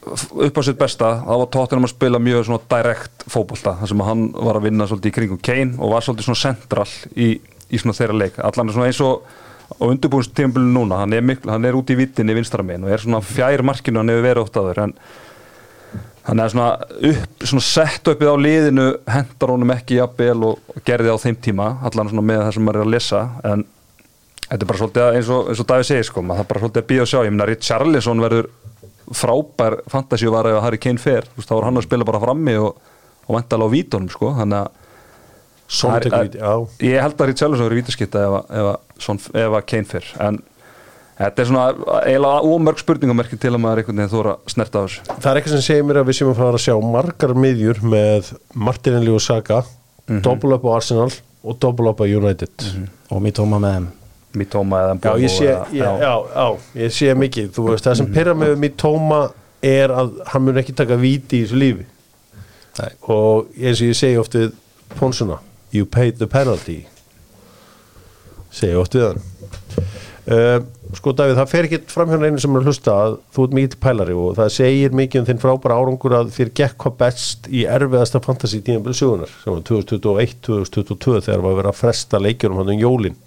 [0.05, 4.05] upp á sitt besta þá var Tottenham að spila mjög svona direkt fótbolta þar sem
[4.05, 7.29] hann var að vinna svolítið í kringum Kane og var svolítið svona central í,
[7.69, 8.39] í svona þeirra leik.
[8.39, 9.25] Allan er svona eins og
[9.65, 12.93] á undirbúinst tímabili núna, hann er, mikl, hann er út í vittinni vinstra megin og
[12.93, 14.93] er svona fjær markinu hann hefur verið ótt aður en
[16.25, 16.67] hann er svona,
[17.09, 21.71] upp, svona sett uppið á liðinu hendar honum ekki jafnvel og, gerði á þeim tíma
[21.85, 23.65] allan svona með það sem maður er að lesa en
[24.45, 26.83] Þetta er bara svolítið eins og, og Davíð segir sko, maður það er bara svolítið
[26.83, 28.49] að býða og sjá, ég meina Richarlison verður
[29.13, 32.55] frábær fantasíuvar ef Harry Kane fer, þú veist, þá er hann að spila bara frammi
[32.57, 32.81] og,
[33.27, 34.83] og vantala á vítunum sko, þannig að
[36.29, 36.53] víti, já.
[36.85, 40.05] Ég held að Richarlison verður vítaskipta ef, að- ef, að son- ef að Kane fer,
[40.21, 40.39] en
[41.17, 41.65] þetta er svona
[42.05, 45.05] eiginlega ómörg spurningamerki til að maður einhvern veginn þóra að snerta á þessu.
[45.15, 47.81] Það er eitthvað sem segir mér að við séum að fara að sjá margar miðjur
[47.81, 49.61] með Martinelli og Saga
[50.07, 50.53] mm -hmm.
[50.53, 51.11] up á Arsenal
[51.43, 52.51] og double up á United.
[53.09, 53.87] Og mér tóma með þeim
[54.39, 56.47] Mitoma eða Já, ég sé, eða- ég, já, já,
[56.83, 57.49] ég sé mikið.
[57.55, 59.21] Þú veist, það sem pyrra með mér tóma
[59.65, 61.85] er að hann mun ekki taka víti í þessu lífi.
[62.75, 62.89] Nei.
[63.07, 64.51] og eins og ég segi oft við
[64.99, 65.37] Ponsuna,
[65.71, 66.85] you paid the penalty
[68.55, 69.21] segi oft við hann.
[70.25, 70.59] Uh,
[70.97, 73.73] sko Davíð, það fer ekki framhjörn einu sem er að hlusta að þú ert mikið
[73.75, 77.49] til pælari og það segir mikið um þinn frábæra árangur að þér gekk hvað best
[77.51, 82.61] í erfiðasta fantasy tíðanbili sögunar sem var 2021-2022 þegar var að vera að fresta leikjunum
[82.63, 83.19] hann um jólin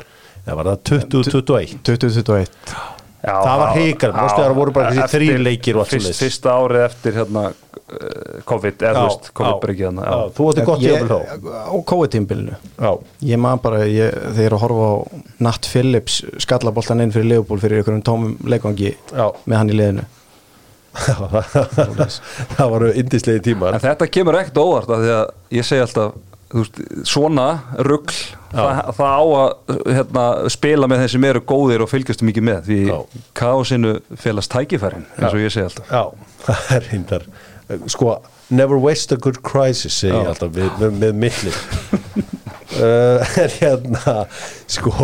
[0.49, 3.70] eða var það 2021 2021 Já, það var
[4.12, 6.18] já, mástu það voru bara þessi þrýr leikir og allt fyrst, svoleiðis.
[6.22, 9.88] Fyrsta árið eftir hérna uh, COVID, eða þú veist, COVID-bryggið
[10.36, 11.18] þú átti gott Ég- þá.
[11.66, 12.92] á COVID-tímbilinu já,
[13.32, 14.94] Ég man bara, ég, þegar ég að horfa á
[15.49, 19.26] Nat Phillips skallaboltan inn fyrir Leopold fyrir einhverjum tómum leikvangi já.
[19.51, 20.07] með hann í liðinu.
[22.59, 23.76] Það voru indislegi tímar.
[23.76, 26.16] En þetta kemur ekkert óvart af því að ég segi alltaf
[26.55, 26.78] veist,
[27.09, 27.46] svona
[27.84, 28.14] rugl
[28.53, 32.70] það, það á að hérna, spila með þeim sem eru góðir og fylgjastu mikið með
[32.70, 32.96] því Já.
[33.40, 33.92] káosinu
[34.22, 35.92] félast tækifærin eins og ég segi alltaf.
[35.92, 36.05] Já,
[36.49, 37.28] það er hindar
[37.92, 38.14] Sko,
[38.49, 41.59] never waste a good crisis segi ég alltaf með, með, með millir
[42.80, 44.16] uh, En hérna
[44.70, 44.94] Sko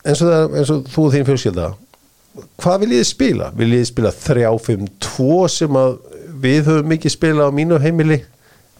[0.00, 1.70] eins og, það, eins og þú og þín fjölskylda
[2.60, 3.46] Hvað viljið þið spila?
[3.58, 5.96] Viljið þið spila 3-5-2 sem að
[6.40, 8.20] við höfum mikið spila á mínu heimili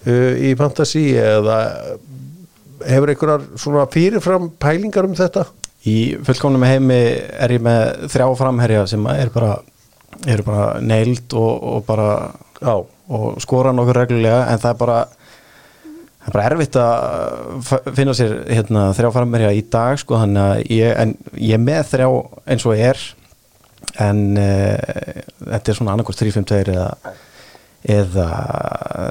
[0.06, 1.58] uh, í fantasy eða
[2.86, 5.46] hefur einhverjar svona fyrirfram pælingar um þetta?
[5.88, 7.00] Í fullkomnum heimi
[7.40, 9.58] er ég með þrjá framherja sem er bara
[10.28, 12.10] eru bara neild og, og bara
[12.60, 14.96] Já, og skora nokkur reglulega en það er bara
[16.20, 20.18] það er bara erfitt að finna sér hérna, þrjá framherja í dag sko,
[20.68, 22.08] ég, en ég er með þrjá
[22.52, 23.00] eins og er
[24.04, 24.76] en uh,
[25.46, 26.90] þetta er svona annarkvæmst 3-5-2 eða
[27.88, 28.26] eða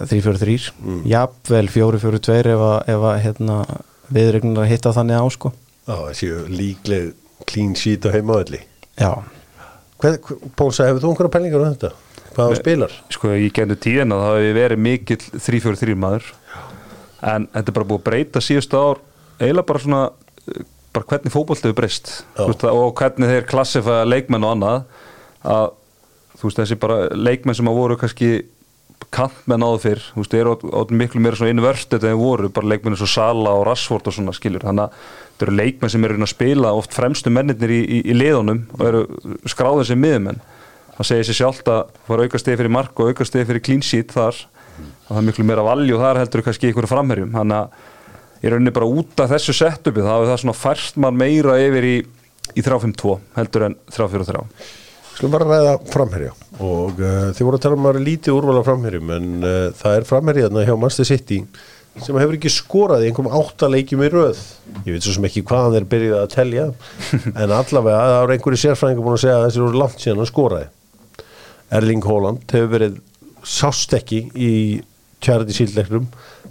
[0.09, 0.99] 3-4-3 mm.
[1.09, 3.57] jafnvel 4-4-2 ef að, ef að hérna,
[4.13, 5.53] viðregnunar hitta þannig á sko
[5.89, 7.13] Já, þessi líkleg
[7.49, 8.61] clean sheet á heimavalli
[8.99, 9.11] já,
[9.99, 10.19] Hvað,
[10.55, 11.91] Pósa, hefur þú einhverja pælingar um þetta?
[12.35, 12.93] Hvað þú spilar?
[13.11, 16.29] sko ég gennu tíðina það hefur verið mikill 3-4-3 maður
[17.33, 19.01] en þetta er bara búið að breyta síðustu ár
[19.39, 20.03] eiginlega bara svona
[20.93, 22.45] bara hvernig fótbolti hefur breyst Já.
[22.45, 24.79] Og hvernig þeir klassifæða leikmenn og annað
[25.49, 25.67] að
[26.39, 28.31] þú veist þessi bara leikmenn sem að voru kannski
[29.15, 32.49] kantmenn áður fyrr þú veist, eru á- á miklu meira svona innvörst þetta þeir voru,
[32.53, 35.93] bara leikmenn eins og Sala og Rashford og svona skilur, þannig að þetta eru leikmenn
[35.93, 39.03] sem eru að spila oft fremstu mennirnir í, í, í liðunum og eru
[39.49, 40.41] skráðið sem miðumenn
[40.99, 43.81] það segir sér sjálft að fara auka stegi fyrir mark og auka stegi fyrir clean
[43.81, 44.35] sheet þar.
[45.07, 47.31] Það er miklu meira valju þar heldur kannski einhverju framherjum.
[47.33, 51.17] Þannig að ég rauninni bara út af þessu setupi þá hefur það svona fært mann
[51.19, 51.95] meira yfir í,
[52.51, 54.43] í 3-5-2 heldur en 3-4-3
[55.19, 56.29] Skulum bara ræða framherja.
[56.63, 59.95] Og uh, þið voru að tala um að er lítið úrvala framherjum en uh, það
[59.97, 61.39] er framherjaðna hjá Manchester City
[61.99, 64.39] sem hefur ekki skorað í einhverjum áttaleikjum í röð.
[64.85, 66.67] Ég veit svo sem ekki hvaðan þeir byrjuð að telja
[67.43, 70.29] en allavega það er einhverju sérfræðingar búin að segja að þessi voru langt síðan að
[70.29, 70.69] skoraði.
[71.79, 73.01] Erling Haaland hefur verið
[73.57, 74.53] sást ekki í
[75.19, 76.05] Charity Shield leiknum.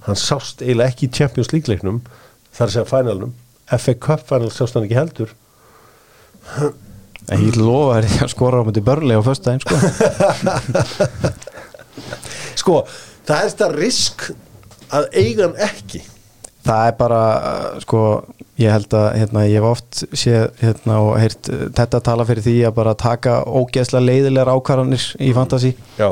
[0.05, 2.03] Hann sást eiginlega ekki í Champions League leiknum
[2.53, 3.33] þar að segja finalnum
[3.79, 5.33] FA Cup final sást hann ekki heldur
[7.35, 9.77] en ég lofa þér að skora á mútið börli á föstudaginn sko.
[12.59, 12.83] Sko,
[13.27, 14.25] það er þetta risk
[14.95, 16.01] að eiga hann ekki.
[16.69, 18.03] Það er bara uh, sko,
[18.61, 22.45] ég held að hérna, ég hef oft séð hérna, og heyrt uh, þetta tala fyrir
[22.45, 25.73] því að bara taka ógeðslega leiðilegar ákvarðanir í fantasy.
[26.01, 26.11] Já,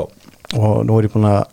[0.57, 1.43] og nú er ég búin að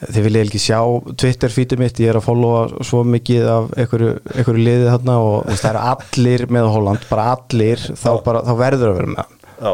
[0.00, 0.80] þið viljið ekki sjá
[1.22, 2.00] Twitter feedið mitt?
[2.02, 6.44] Ég er að followa svo mikið af einhverju, einhverju liðið þarna og það eru allir
[6.56, 9.40] með Holland, bara allir þá, bara, þá verður að vera með hann.
[9.56, 9.72] Já,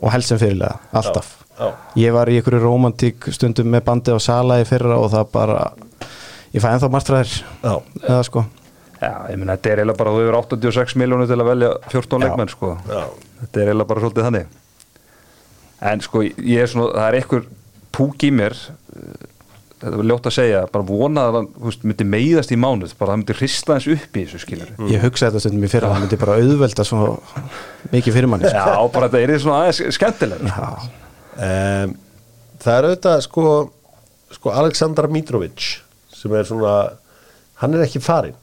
[0.00, 1.30] og helst sem fyrirlega, alltaf.
[1.54, 1.68] Já,
[2.02, 5.62] ég var í einhverju romantík stundum með bandið á Sala í fyrra og það bara
[6.54, 7.74] ég fæ ennþá margtræðir já.
[8.02, 8.44] eða sko.
[9.00, 12.20] Já, ég meina þetta er eiginlega bara þú hefur 86 miljónu til að velja 14
[12.20, 12.24] Já.
[12.24, 12.72] leikmenn sko.
[12.88, 13.02] Já.
[13.40, 14.58] þetta er eiginlega bara svolítið þannig.
[15.90, 17.46] En sko ég er svona það er einhver
[17.94, 18.58] púk í mér
[19.84, 23.12] þetta var ljótt að segja, bara vona að hann veist, myndi meiðast í mánuð, bara
[23.12, 26.04] það myndi hrista eins upp í þessu skilur ég hugsa þetta stundum í fyrra það
[26.06, 27.00] myndi bara auðvelda svo
[27.92, 28.64] mikið fyrir manni sko.
[28.64, 30.68] Já, bara þetta er svona aðeins skemmtileg Já.
[31.34, 31.96] Um,
[32.62, 33.46] það er auðvitað sko,
[34.38, 35.68] sko Aleksandar Mitrovic
[36.14, 36.74] sem er svona
[37.60, 38.38] hann er ekki farinn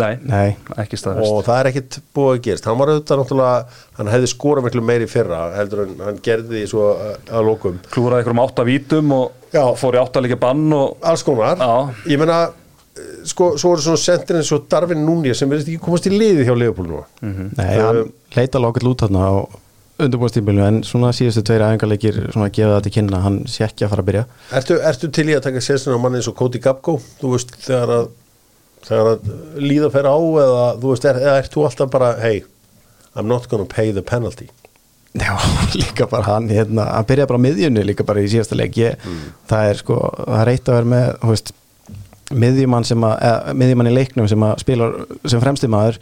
[0.00, 0.54] Nei, Nei.
[0.80, 1.28] ekki staðfest.
[1.28, 4.84] Og það er ekkit búið að gerst hann var auðvitað náttúrulega, hann hefði skorað miklu
[4.88, 7.76] meiri fyrra heldur en hann gerði því svo að, að lokum.
[7.92, 9.66] Klúraði einhverjum átta vítum og Já.
[9.76, 11.92] fór í áttalega bann og alls konar, Já.
[12.08, 15.84] ég meina eh, sko, svo eru svona sendir eins og Darvin Núni sem verðist ekki
[15.84, 17.04] komast í liði hjá Leopold núna.
[17.60, 18.00] Nei, hann
[18.32, 19.32] leita alveg okkur lút þarna á
[20.02, 23.84] undirbúinstímbilinu en svona síðustu tveir æfingarleikir svona að gefa það til kynna hann sé ekki
[23.86, 24.24] að fara að byrja.
[24.58, 27.52] Ertu, ertu til í að taka sérstun á manni eins og Cody Gabgo þú veist
[27.60, 28.08] þegar að
[28.86, 29.30] þegar að
[29.62, 32.42] líða fer á eða þú veist, er, eða ert þú alltaf bara hey,
[33.14, 34.48] I'm not gonna pay the penalty?
[35.12, 35.36] Já,
[35.82, 38.78] líka bara hann hérna, hann byrjaði bara á miðjunni líka bara í síðasta leik.
[38.80, 39.08] Ég,
[39.50, 41.54] það er sko, það er eitt að vera með þú veist,
[42.32, 44.94] miðjumann sem að eða, miðjumann í leiknum sem að spilar
[45.28, 45.98] sem fremsti maður,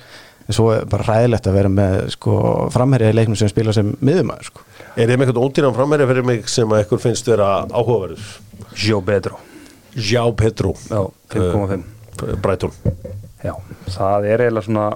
[0.47, 2.37] en svo er bara ræðilegt að vera með sko
[2.74, 4.66] framherja í leiknum sem spilar sem miðjumaður sko.
[4.95, 8.31] Er þið með eitthvað ódýran framherja fyrir mig sem að ykkur finnst vera áhugaverður?
[8.78, 9.39] Jó Bedro
[9.95, 11.83] Já Petru Já, 5,5
[12.42, 12.74] Brætun
[13.44, 13.54] Já,
[13.96, 14.88] það er eiginlega svona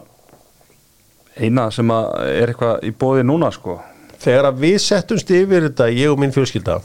[1.41, 3.79] eina sem að er eitthvað í bóði núna sko
[4.23, 6.79] þegar að við settumst yfir þetta ég og mín fjölskylda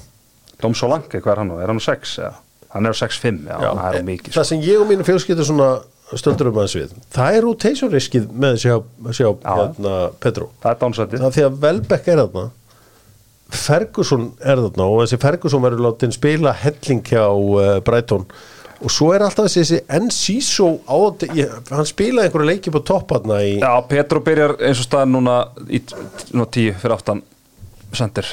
[0.59, 1.59] Dóm Solanke, hvað er hann nú?
[1.63, 2.15] Er hann á 6?
[2.19, 2.31] Ja?
[2.73, 4.49] Hann er á 6-5, já, Já, það er mikið það sko.
[4.49, 5.69] sem ég og mín fjölskylda svona
[6.17, 8.73] stöldur um aðeins við það er rotation riskið með sjá,
[9.13, 9.51] sjá Já.
[9.59, 12.45] hérna, Petro Það er dánsættið það er því að Velbeck er þarna
[13.49, 18.25] Ferguson er þarna og þessi Ferguson verður látin spila helling hjá uh, Brighton
[18.80, 19.80] og svo er alltaf þessi,
[21.36, 25.09] ég, hann spilaði einhverju leiki på topp þarna í Já, Petro byrjar eins og staðar
[25.11, 25.82] núna í
[26.36, 27.23] nú, tíu fyrir aftan
[27.95, 28.30] sendir.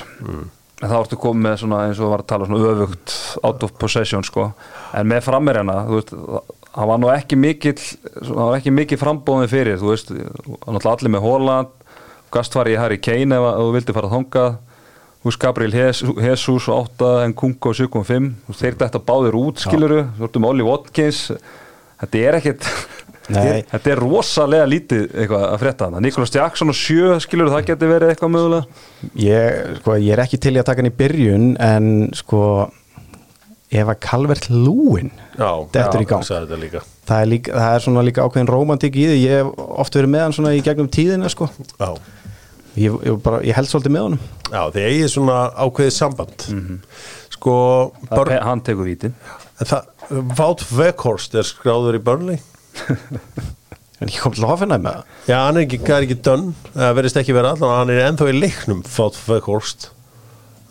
[0.76, 3.72] En þá ertu komið með svona eins og var að tala svona öfugt out of
[3.80, 4.51] possession sko.
[4.97, 6.14] En með frammerjana, þú veist
[6.76, 10.92] hann var nú ekki mikill það var ekki mikið frambóðin fyrir, þú veist hann náttúrulega
[10.99, 11.74] allir með Holland
[12.34, 14.57] gastfari Harry Kane ef að þú vildi fara þangað.
[14.57, 14.66] þú
[15.29, 20.29] veist Gabriel Jesus, Jesus og 8 en Kunko 7.5 þeir þetta báðir út skiluru, þú
[20.29, 21.27] ertu með Ollie Watkins
[22.01, 22.41] þetta er
[23.33, 23.64] Nei.
[23.66, 26.03] Þetta er rosalega lítið eitthvað að frétta hana.
[26.05, 28.83] Nicholas Jackson og sjö, skilur það geti verið eitthvað mögulega?
[29.18, 32.43] ég, sko, ég er ekki til í að taka hann í byrjun en sko
[33.74, 36.22] ef að Calvert Lúin já, Dettur í gang.
[36.22, 39.64] hann þetta það er, líka, það er svona líka ákveðin rómantík í því ég hef
[39.83, 41.49] oft verið með hann svona í gegnum tíðina sko.
[41.74, 41.91] já,
[42.77, 44.22] ég, ég, bara, ég held svolítið með honum.
[44.53, 46.47] Já þið eigið svona ákveðið samband.
[47.37, 47.57] Sko
[48.07, 49.14] Það börn, er- Hann tekur vítin.
[50.39, 52.39] Wout Weghorst er skráður í Burnley.
[53.97, 56.91] En ég kom til Hoffenheim með það Já, hann er ekki, er ekki dönn, það
[56.99, 58.83] verðist ekki vera allan, hann er ennþá í leiknum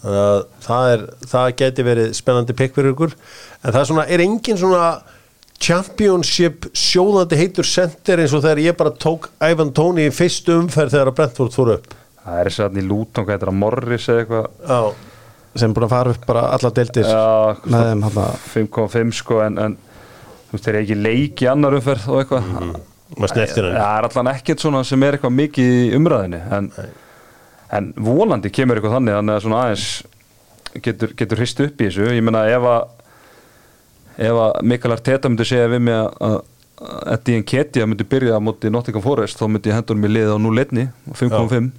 [0.05, 3.15] þannig að það, er, það geti verið spennandi pikk fyrir ykkur,
[3.63, 4.83] en það er svona er engin svona
[5.61, 10.97] championship sjóðandi heitur center eins og þegar ég bara tók Ivan Tóni í fyrstu umferð
[10.97, 11.93] þegar að Brentford fór upp
[12.25, 14.45] Það er hann í Luton, hvað heitir það, Morris eða eitthvað.
[14.65, 17.27] Já, sem búin að fara upp bara alla deildir Já,
[17.69, 18.17] með þeim hann
[18.55, 22.49] 5.5 sko, en, en þú veist, þeir eru ekki leik í annar umferð og eitthvað.
[23.13, 26.71] maður sneftir Það er allan ekkert svona sem er eitthvað mikið í umræðinni, en,
[27.77, 29.87] en vonandi kemur eitthvað þannig, þannig að svona aðeins
[30.89, 32.09] getur, getur hrist upp í þessu.
[32.09, 33.04] Ég meina, ef að
[34.17, 36.37] ef að Mikael Arteta myndi segja við mig að
[37.15, 40.39] Eddie Nketiah myndi byrja á móti Nottingham Forest þá myndi ég hendur mér liða á
[40.39, 41.71] 0-1 5.5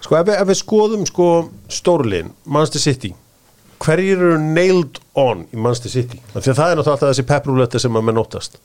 [0.00, 1.26] Sko ef ef við skoðum sko
[1.68, 3.10] stórlin, Manchester City
[3.80, 6.20] hverjir eru nailed on í Manchester City?
[6.34, 8.58] Af Því að það er náttúrulega alltaf þessi pepprúletta sem að menn óttast.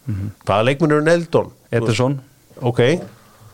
[0.47, 1.51] Hvaða leikmenn eru nailed on?
[1.71, 2.17] Ederson,
[2.63, 2.81] Ok,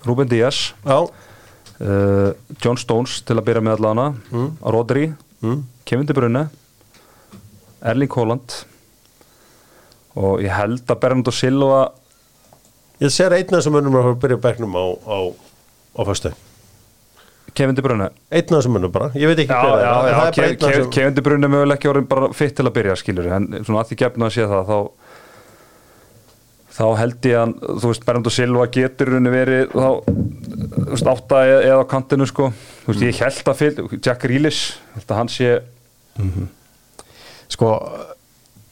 [0.05, 2.31] Ruben Díaz uh,
[2.61, 4.49] John Stones til að byrja með allana Mm.
[4.73, 5.07] Rodri,
[5.41, 5.61] mm.
[5.85, 6.43] Kevin De Bruyne.
[7.81, 8.57] Erling Haaland
[10.15, 11.81] og ég held að Bernardo Silva
[13.01, 15.17] Ég ser einn af þessum mönnum að byrja á bekknum á, á,
[15.97, 16.31] á föstu
[17.57, 18.05] Kevin De Bruyne.
[18.31, 20.15] Einn af þessum mönnum bara, ég veit ekki Já, hver já, er já, það er
[20.21, 22.55] bara Ke- einn af Ke- þessum Kevin De Bruyne er mögulega ekki orðin bara fitt
[22.55, 24.77] til að byrja skilur en svona að því gefna að sé það þá
[26.71, 31.09] þá held ég að þú veist Bernardo Silva getur í rauninni verið þá þú veist
[31.11, 32.47] átta e- eða á kantinu sko.
[32.85, 34.61] Þú veist ég held að fyll Jack Grealish
[34.95, 35.49] held að hann sé
[37.51, 37.73] sko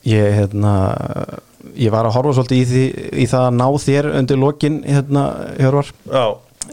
[0.10, 0.74] ég hérna
[1.76, 2.84] ég var að horfa svolítið í, því,
[3.24, 5.26] í það að ná þér undir lokin hérna,
[5.60, 5.92] Hjörvar.
[6.10, 6.26] Já,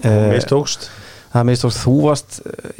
[0.04, 0.88] Eh, mistókst.
[1.32, 2.34] það meðstókst, þú varst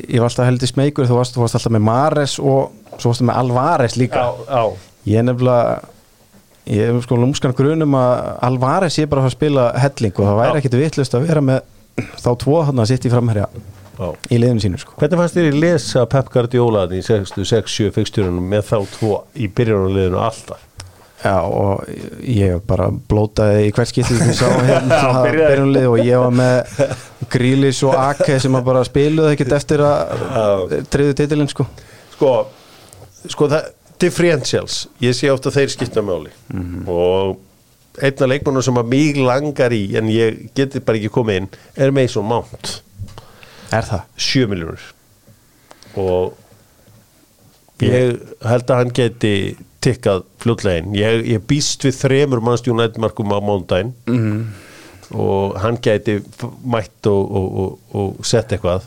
[0.09, 3.24] ég var alltaf heldur smeykur, þú varst, þú varst alltaf með Mares og svo varstu
[3.28, 4.20] með Alvarez líka.
[4.20, 4.64] Já, já.
[5.07, 5.80] Ég nefnilega
[6.66, 10.38] ég er sko lúmskan grunum að Alvarez ég bara fara að spila helling og það
[10.42, 11.61] væri ekkit vitlust að vera með
[12.24, 13.46] þá tvo hann að sitt í framherja
[13.97, 14.09] Já.
[14.30, 14.94] í liðinu sínu sko.
[15.01, 20.20] Hvernig fannst þér í lesa Pep Guardiola í 6-7 fyrstjörunum með þá tvo í byrjunarliðinu
[20.20, 20.62] alltaf?
[21.24, 21.86] Já og
[22.28, 26.82] ég bara blótaði í hvert skipti sem ég sá hérna byrjunlið og ég var með
[27.32, 31.66] Grílis og Ake sem að bara spiluðu ekkert eftir að triðu titilinn sko.
[32.12, 32.34] Sko,
[33.32, 36.30] sko það, differentials, ég sé ofta þeir skipta máli.
[36.84, 37.40] Og
[38.05, 41.49] einna leikmannu sem að mig langar í en ég geti bara ekki komið inn
[41.80, 42.80] er Mason Mount,
[43.75, 44.03] Er það?
[44.17, 44.83] 7 miljónur
[45.97, 46.35] og
[47.83, 49.33] ég held að hann geti
[49.85, 53.93] tikkað fljótlegin ég, ég býst við þremur mannstjón nættmarkum á mándaginn
[55.14, 58.87] og hann gæti f- mætt og, og, og, og sett eitthvað.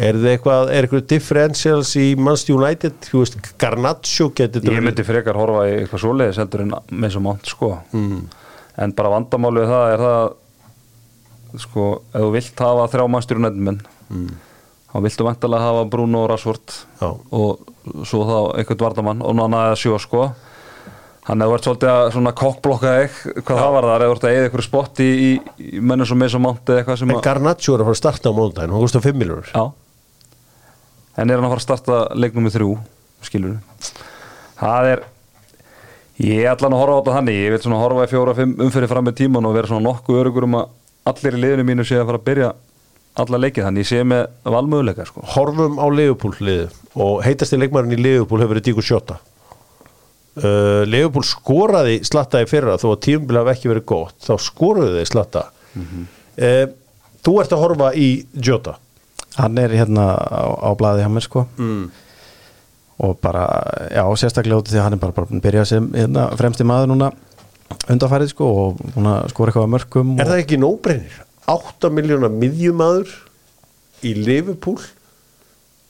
[0.00, 5.04] Er það eitthvað, er eitthvað differentials í Manchester United, þú veist Garnaccio geti ég myndi
[5.04, 6.72] frekar horfa í eitthvað svoleiðis heldur en
[7.02, 7.72] með svo mánt sko
[8.80, 10.22] en bara vandamálið það er það
[11.58, 13.82] sko, ef þú vilt hafa þrjá mannstjóru nættumenn
[14.90, 17.10] þá viltu vantilega hafa Bruno Já.
[17.30, 20.30] og svo þá einhvern vardamann og nána eða sjó sko.
[21.20, 21.90] Þannig að þú ert svolítið
[22.30, 25.08] að kokkblokka þig hvað það var þar, eða þú ert að eða ykkur spott í,
[25.10, 25.30] í,
[25.76, 28.00] í mennum sem með svo mánt eða eitthvað sem að Garnaccio er að fara að
[28.00, 29.64] starta á mándaginn, hann kostar 5 miljónur Já.
[31.20, 32.72] En er hann að fara að starta leiknum með þrjú
[33.28, 33.60] skilur
[34.58, 35.04] Það er
[36.24, 38.56] ég er allan að horfa á þetta þannig ég vil svona horfa í fjóra, fimm
[38.66, 40.72] umfyrir fram með tíman og vera svona nokkuð örugur um að
[41.10, 42.52] allir í liðinu mínu sé að fara að byrja
[43.20, 44.22] alla leikið þannig ég sé með
[44.54, 45.24] valmöguleika sko.
[45.34, 49.18] horfum á Leopold liðu og heitasti leikmarin í Leopold hefur verið Díko Sjóta
[50.38, 54.98] uh, Leopold skoraði slatta í fyrra þó að tímbil hafi ekki verið gott þá skoruðu
[54.98, 55.46] þeir slatta.
[56.40, 56.66] Uh,
[57.24, 58.76] þú ert að horfa í Jota.
[59.38, 61.46] Hann er hérna á, á blaði hjá mér sko.
[61.60, 61.90] Mm.
[63.00, 63.46] og bara,
[63.88, 66.66] já, sérstaklega út því að hann er bara, bara búinn að byrja sem hérna, fremsti
[66.68, 67.06] maður núna
[67.90, 71.18] undanfærið sko og búin að skora eitthvað að mörkum er það ekki nóbreinir
[71.50, 73.12] 8 miljónar miðjumadur
[74.06, 74.78] í Liverpool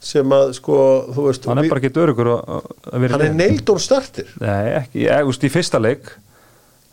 [0.00, 0.76] sem að sko
[1.12, 5.44] þú veist hann er bara ekki dörugur hann er neildón startir Nei, ekki, ég, úst,
[5.44, 6.14] í fyrsta leik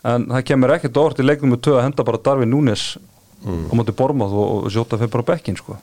[0.08, 2.90] en það kemur ekkert orð í leiknum með tvö að henda bara Darvin Núnes
[3.38, 3.68] Mm.
[3.70, 5.76] á móti Bormáð og, og sjóta fyrir bara bekkin sko.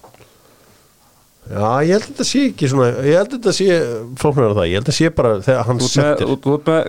[1.46, 3.76] já ég held að þetta sé ekki svona ég held að þetta sé
[4.18, 6.66] flóknar á það ég held að þetta sé bara þegar hann með, settir þú ert
[6.72, 6.88] með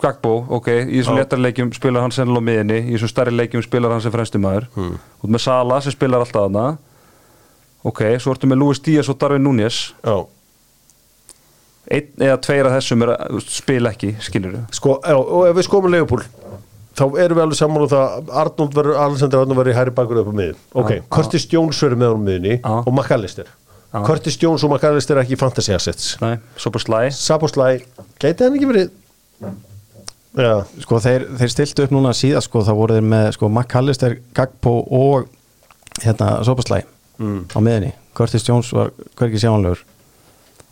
[0.00, 1.22] Gagbo, ok, í þessum Já.
[1.24, 4.66] léttar leikjum spilar hann sennilega miðinni, í þessum stærri leikjum spilar hann sem fremstu maður,
[4.74, 4.94] Hmm.
[5.20, 6.78] þú ert með Sala sem spilar alltaf þarna.
[7.84, 9.92] Ok, svo ertu með Luis Díaz og Darvin Núñez.
[10.04, 10.26] Já.
[11.90, 13.12] Einn eða tveir af þessum er,
[13.50, 16.26] spila ekki, skilur þú Sko, og ef við skoðum Leopold
[17.00, 19.94] þá erum við alveg saman um það að Arnold verður, Alexander Arnold verður í hæri
[19.96, 22.74] bakur upp á miðin ok, Já, Curtis Jones verður með á miðinni Já.
[22.84, 23.48] og McAllister.
[24.06, 26.12] Curtis Jones og McAllister er ekki fantasy assets.
[26.22, 27.70] Nei, svo bara slæ Saboslæ,
[28.22, 28.92] gæti hann ekki verið
[30.36, 30.52] já,
[30.84, 34.76] sko þeir, þeir stiltu upp núna síðan sko þá voru þeir með sko McAllister, Gagpo
[34.86, 35.28] og
[36.04, 36.82] hérna Sopaslæ
[37.20, 37.42] Mm.
[37.52, 39.82] á miðinni, Curtis Jones var hvergi sjánlegur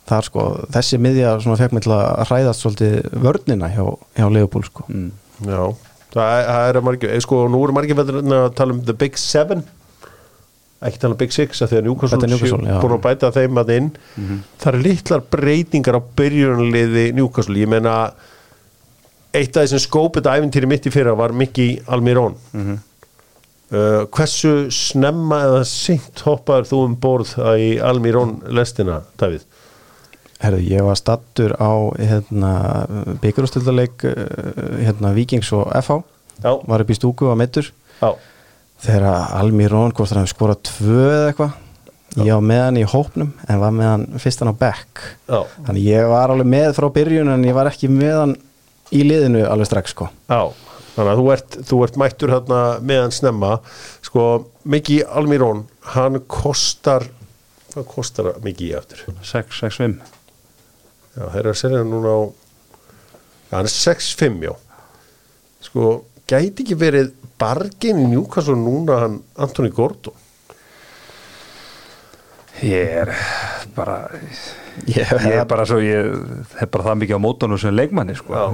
[0.09, 3.83] þar sko, þessi miðja svona fekk mig til að hræðast svolítið vörnina hjá,
[4.17, 4.85] hjá Leopold sko.
[4.89, 5.11] Mm.
[5.45, 5.61] já.
[6.09, 9.17] Það það er margir, eh, sko, nú eru margir verður að tala um the big
[9.21, 9.61] seven.
[10.81, 12.17] Ekki tala um big six að því að Newcastle,
[12.81, 13.91] búin að bæta þeim að inn.
[14.57, 18.13] Það eru litlar breytingar á byrjunarliði Newcastle, ég meina
[19.35, 25.63] eitt af þessum skópið æfintýri mitt í fyrra var Mickey Almirón uh, hversu snemma eða
[25.69, 29.45] seint hoppaður þú um borð í Almirón lestina, Davíð?
[30.39, 32.51] Herðu, ég var stattur á hérna,
[33.19, 34.05] byggjurústildaleik
[34.79, 35.99] hérna, Víkings og FH
[36.39, 37.67] Já, var upp í stúku á meittur
[37.99, 38.13] já,
[38.85, 39.07] þegar
[39.41, 41.57] Almirón, hvort hann skorað tvö eða eitthvað
[42.23, 45.41] ég var með hann í hópnum en var með hann fyrst hann á back já,
[45.67, 48.37] þannig ég var alveg með frá byrjun en ég var ekki með hann
[48.95, 50.09] í liðinu alveg strax sko.
[50.31, 50.41] Já
[50.99, 53.53] þannig að þú ert, þú ert mættur hérna meðan snemma.
[54.03, 54.23] Sko,
[54.67, 55.63] Mickey Almirón
[55.93, 57.05] hann kostar
[57.73, 59.03] hvað kostar Mickey eftir?
[59.21, 59.99] 6, 6, 5
[61.19, 62.19] Já, þeir eru að selja hann núna á
[63.49, 64.53] já, hann er 6-5, já.
[65.65, 65.93] Sko,
[66.29, 67.11] gæti ekki verið
[67.41, 70.15] bargin í Newcastle núna hann Anthony Gordon
[72.65, 73.11] Ég er
[73.75, 73.97] bara
[74.87, 76.09] ég, ég er bara svo ég
[76.59, 78.49] hef bara það mikið á mótunum sem leikmanni sko.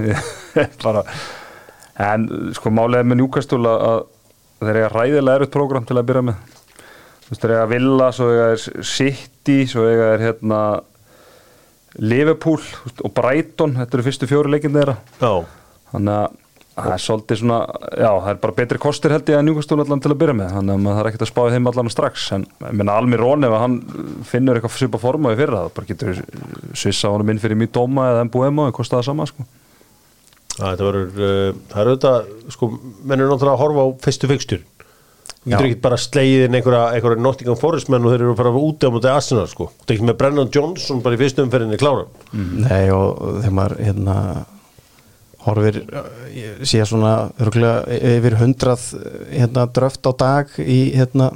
[0.83, 1.03] Bara,
[2.05, 2.27] en
[2.57, 4.03] sko málega með njúkastúla að
[4.65, 6.53] þeir eiga ræðilega erut prógram til að byrja með.
[7.25, 10.61] Þú veist þeir eiga Villa, svo eiga þeir City, svo eiga þeir hérna
[12.05, 12.61] Liverpool
[13.07, 14.99] og Brighton, þetta eru fyrstu fjóru leikin þeirra.
[15.21, 15.33] Já,
[15.93, 16.41] þannig að
[16.75, 17.57] það er svolítið svona,
[17.95, 20.55] já það er bara betri kostir held ég að njúkastúl allan til að byrja með
[20.57, 23.47] þannig að maður þarf ekkert að spáði þeim allan strax en ég meina Almir Rón
[23.47, 23.77] ef hann
[24.27, 26.19] finnur eitthvað svipa forma í fyrra það bara getur
[26.75, 29.47] svissa honum inn fyrir mjög dóma eða MBM og það kostar það sama sko.
[30.55, 32.69] Þetta verður, uh, það er auðvitað, sko,
[33.03, 34.61] menn er náttúrulega að horfa á fyrstu fyrstur.
[35.45, 38.39] Þú getur ekki bara slegið inn einhverja, einhverja Nottingham Forest menn og þeir eru að
[38.39, 39.67] fara úti á mútið Arsenal, sko.
[39.67, 42.07] Þú getur ekki með Brennan Johnson bara í fyrstu umferðinni klára.
[42.33, 44.15] Nei og þegar maður hérna
[45.45, 45.81] horfir
[46.33, 48.85] ég sé svona örgulega yfir hundrað
[49.29, 51.31] hérna dröft á dag í hérna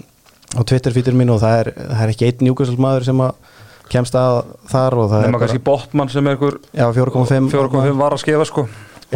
[0.58, 3.58] á Twitter-fítur mín og það er, það er ekki einn njúkvæmsmaður sem að
[3.90, 4.40] kemst að
[4.70, 8.24] þar og það nema er kannski Botman sem er ykkur já, 4,5 4.5 var að
[8.24, 8.66] skefa sko.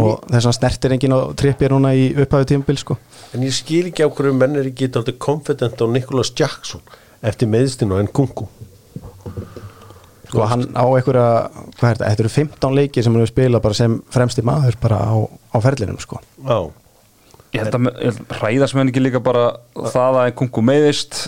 [0.02, 2.98] og þess að snertir enginn á trippir núna í upphæðu tímabil sko
[3.34, 6.82] En ég skil ekki á hverju menn er ekki alltaf confident á Nicholas Jackson
[7.24, 8.46] eftir meðstinu en Kungu.
[10.34, 11.28] Sko hann á einhverja,
[11.78, 14.80] hvað er þetta, þetta eru 15 leikir sem hann hefur spilað bara sem fremsti maður
[14.82, 15.14] bara á,
[15.54, 16.20] á ferlinum sko.
[16.42, 16.58] Já,
[17.54, 17.86] ég held að
[18.90, 19.46] ekki líka bara
[19.78, 21.24] það að kungu meiðist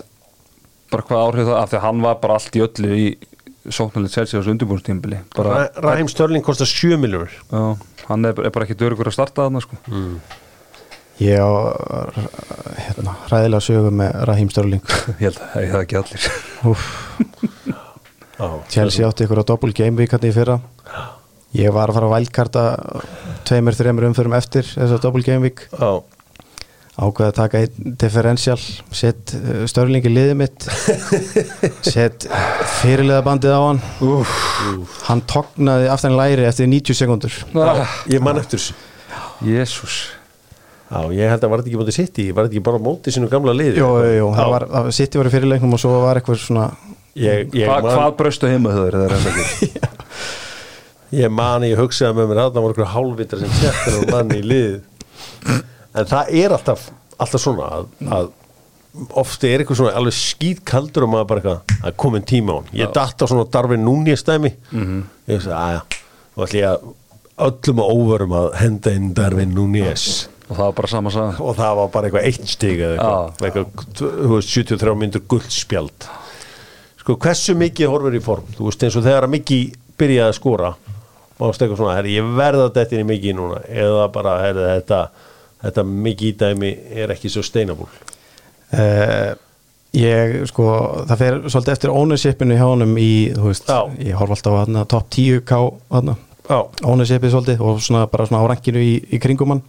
[0.91, 3.07] bara hvað áhrif það af því að hann var bara allt í öllu í
[4.51, 7.31] undirbúrstímbili bara, Ra- Raheem Sterling kostar 7 miljónur.
[7.49, 7.63] já,
[8.09, 9.79] hann er, er bara ekki dörugur að starta þarna sko.
[11.21, 11.49] ég á
[12.85, 14.83] hérna, ræðilega sögu með Raheem Störling
[15.21, 16.29] ég held að ég það ekki allir.
[16.61, 17.81] Já,
[18.71, 20.59] Chelsea átti ykkur á double game week hann í fyrra.
[21.55, 22.63] Ég var að fara að vælkarta
[23.47, 25.63] tveimur, þreimur umförum eftir þessa double game week.
[25.71, 26.01] Já,
[26.95, 28.57] ákveða að taka einn differential
[28.95, 30.67] sett uh, störlingi liðið mitt.
[31.95, 32.27] Sett
[32.81, 33.81] fyrirliða bandið á hann.
[34.03, 34.35] Úf.
[35.07, 38.75] hann tognaði aftan í læri eftir 90 sekundur ah, ég man eftir þessu.
[39.45, 39.97] Jésús
[40.85, 43.15] Já, ég held að var þetta ekki mótið sitt í Var þetta ekki bara mótið
[43.15, 44.35] sínu gamla lið Jú, jú, jú, Já.
[44.37, 46.67] það var, það- City var í fyrirleiknum og svo var eitthvað svona
[47.15, 49.69] Ég, ég, Hva, Hvað braustu heima þau þegar það er ekki?
[51.21, 54.39] ég man ég hugsaði með mér að það voru einhverju hálfvitar sem settir og manni
[54.41, 54.73] í lið.
[55.95, 56.89] En það er alltaf
[57.23, 58.25] alltaf svona að, að
[59.21, 62.55] ofti er eitthvað svona alveg skýt kaldur og maður bara eitthvað, er komin tíma á
[62.59, 62.67] hann.
[62.81, 64.99] Ég datt á svona Darvin Núni stæmi Mhm.
[65.29, 65.81] ég veist að, aðja
[66.35, 66.93] og ætla ég að
[67.47, 71.55] öllum og óverum að henda inn Darvin Núnies Og það var bara sama saga og
[71.57, 73.65] það var bara eitthvað eitt eða eitthvað, eitthvað
[74.03, 76.09] þú veist, 73 myndur guldspjald
[77.05, 78.49] sko hversu mikið horfur í form?
[78.57, 80.73] Þú veist eins og þegar að mikið byrjaði að skora
[81.35, 84.99] og eitthvað svona, herri, ég verða þetta inn í mikið núna eða bara, herri, þetta
[85.65, 86.71] þetta mikið dæmi
[87.03, 87.89] er ekki svo steinabúl?
[88.73, 89.35] Uh,
[89.95, 90.65] Ég, sko,
[91.07, 93.85] það fer svolítið eftir ownershipinu hjá honum í, þú veist, Já.
[94.03, 95.59] ég horf alltaf á hana, top 10k
[95.93, 96.15] hana,
[96.83, 99.61] ownershipið svolítið og svona bara svona á rankinu í, í kringum hann.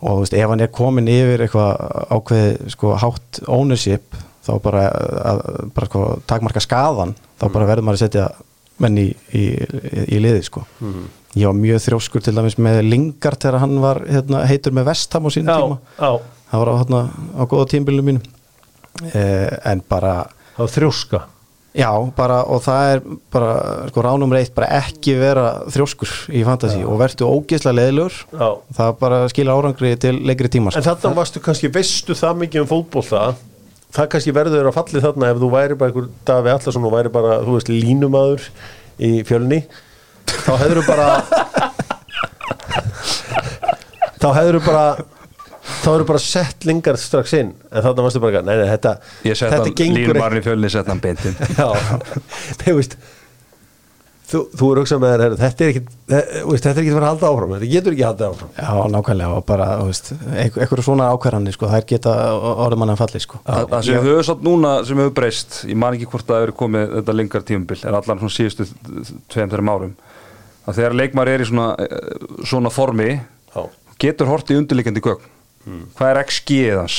[0.00, 1.84] Og þú veist, ef hann er komin yfir eitthvað
[2.16, 4.84] ákveðið, sko, hátt ownership þá bara,
[5.32, 5.42] að,
[5.76, 8.28] bara sko, takmarka skaðan, þá bara verður maður að setja
[8.82, 9.42] menn í, í,
[10.16, 10.64] í liði, sko.
[11.38, 15.28] Ég var mjög þrjóskur til dæmis með Lingard þegar hann var hérna, heitur með Vestham
[15.28, 15.78] á sínum já, tíma.
[15.96, 16.10] já.
[16.52, 17.02] Það var á, hérna,
[17.38, 18.24] á góða tímbilinu mínu
[19.14, 20.16] eh, en bara
[20.56, 21.22] það var þrjóska?
[21.72, 22.98] Já, bara, og það er
[23.32, 23.52] bara,
[23.88, 26.82] sko, ránum reitt bara ekki vera þrjóskur í fantasy.
[26.84, 28.48] Og verður ógeðslega leðilegur já.
[28.76, 30.84] það bara skilja árangri til lengri tíma En sko.
[30.90, 33.40] þarna varstu kannski, veistu það mikið um fótból það
[33.92, 37.12] það kannski verður að falli þarna ef þú væri bara einhver Davi Allarsson og væri
[37.12, 38.46] bara, þú veist, línumadur
[39.02, 39.62] í fjölni
[40.32, 41.08] þá hefur þú bara
[44.22, 44.84] þá hefur þú bara
[45.82, 47.52] þá hefur þú bara sett lingar strax inn.
[47.72, 51.36] En þarna varstu bara, nei, nei, þetta þetta gengur línumarinn í fjölni sett hann beintinn
[51.58, 51.68] Já,
[52.62, 52.96] nei, veist
[54.32, 57.30] þú, þú er hugsað með þér, þetta er ekki þetta er ekki fara að halda
[57.32, 58.52] áfram, þetta getur ekki að halda áfram.
[58.56, 62.14] Já, nákvæmlega og bara, þú veist, einhver- einhverju svona ákvarðanir sko, þær geta
[62.66, 63.40] orðum manna falli sko.
[63.46, 66.40] Það það sem við höfum satt núna sem hefur breyst ég man ekki hvort það
[66.46, 68.68] hefur komið þetta lengar tímabil er allan svona síðustu
[69.32, 69.94] tveim þeirra árum
[70.68, 71.68] að þegar leikmar er í svona,
[72.46, 73.10] svona formi
[73.52, 73.62] Já,
[74.02, 75.30] getur hort í undirleikandi gögn
[75.96, 76.96] hvað er XG þans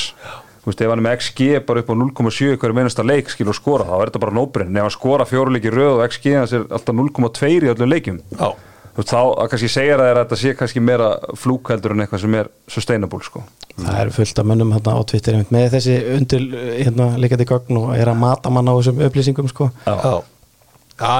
[0.63, 3.51] Þú veist, ef hann er með XG bara upp á 0,7 hverju meinasta leik skilur
[3.51, 6.53] að skora, þá er þetta bara nóbrinn ef hann skora fjóruleiki röð og XG hans
[6.55, 8.47] er alltaf 0,2 í öllum leikjum já,
[8.93, 11.07] Þú veist, þá að kannski segja það er að þetta sé kannski meira
[11.41, 13.41] flúk heldur en eitthvað sem er sustainable sko.
[13.73, 16.43] það er fullt af mönnum hérna á Twitter með þessi undir
[16.77, 19.71] hérna, leikandi gögn og er að mata mann á þessum upplýsingum sko.
[19.87, 20.13] Já, já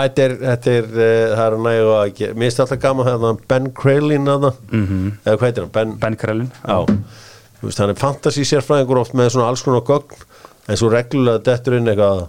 [0.06, 3.32] þetta er, þetta er uh, það er að nægu að Mér finnst alltaf gaman hérna
[3.50, 5.12] Ben Kralin þarna Mhm.
[5.26, 5.74] eða hvað heitir hann?
[5.80, 6.52] Ben, Ben Krellin
[7.64, 10.26] Er fantasy sérfræðingur oft með svona alls konar gögn
[10.68, 12.26] en svo reglulega dettur inn eitthvað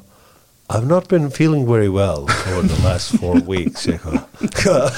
[0.71, 4.23] I've not been feeling very well for the last four weeks eitthvað.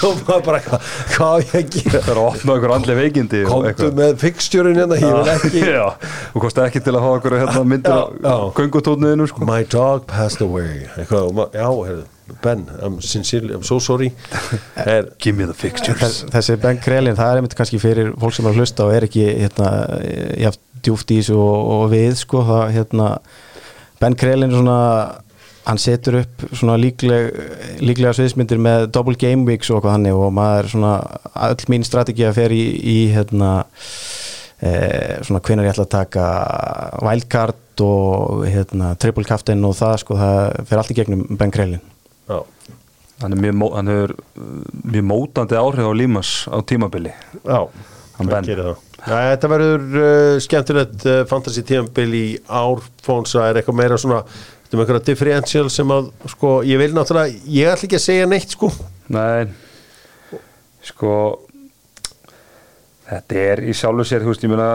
[0.07, 3.51] Og maður bara eitthvað, hvað ég gera Það er að opna okkur andli veikindi og
[3.67, 7.37] komdu með fixtjúrin hérna, ég vil ekki Já, og kosti ekki til að hafa okkur
[7.41, 8.37] hérna myndir á já.
[8.61, 9.49] göngutónniðinu sko.
[9.51, 10.87] My dog passed away.
[10.95, 12.07] Eitthvað, já, heyrðu,
[12.47, 14.13] Ben I'm sincerely, I'm so sorry.
[14.87, 15.99] Er, Give me the fixtures.
[15.99, 18.95] Þess- þessi Ben Krelin, það er einmitt kannski fyrir fólk sem er að hlusta og
[18.97, 19.75] er ekki hérna,
[20.47, 23.13] jáft djúft í þessu og, og við sko, það, hérna,
[24.03, 24.81] Ben Krelin er svona
[25.67, 27.35] hann setur upp svona líkleg,
[27.83, 30.93] líklega sviðsmyndir með double game weeks og eitthvað hann og maður svona,
[31.49, 33.51] öll mín strategi að fer í, í hérna
[34.63, 34.71] e,
[35.27, 36.29] svona hvenær ég ætla að taka
[37.03, 41.83] wildcard og hérna triple captain og það sko, það fer allt í gegnum Ben Krelin
[42.31, 42.41] já,
[43.17, 44.49] Hann er mjög, hann hefur uh,
[44.93, 47.13] mjög mótandi áhrif á Límas á tímabili
[47.43, 47.61] já
[48.17, 48.47] Hann Ben.
[48.47, 48.85] gerir það.
[48.97, 54.23] Já, þetta verður uh, skemmtilegt uh, fantasy tíambil í árfónsa er eitthvað meira svona
[54.75, 58.57] með einhverja differential sem að sko, ég vil náttúrulega, ég ætla ekki að segja neitt
[58.57, 58.73] sko.
[59.15, 59.47] Nei.
[60.87, 61.13] Sko
[63.07, 64.69] Þetta er í sjálfu sér, þú veist, ég meina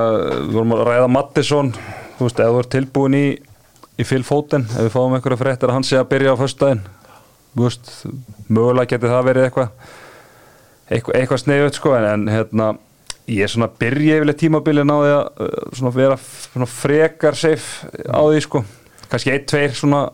[0.48, 1.72] við vorum að ræða Mattisson
[2.16, 3.26] þú veist, ef þú ert tilbúin í
[4.00, 6.86] í Foden, ef við fáum einhverja fréttir að hann sé að byrja á föstudaginn
[7.52, 7.92] þú veist,
[8.48, 9.74] mögulega geti það verið eitthvað
[10.88, 12.70] eitthvað, eitthvað sneiðut sko, en, en hérna
[13.28, 17.92] ég er svona að byrja yfirlega tímabilið því að uh, svona vera svona frekar safe
[18.08, 18.64] á því sko
[19.12, 20.06] kannski ein, tveir svona,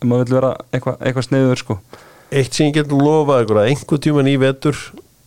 [0.00, 1.78] ef maður vil vera eitthvað, eitthvað sneiður sko
[2.30, 4.78] eitt sem ég getur lofað ykkur að einhver tíman í vetur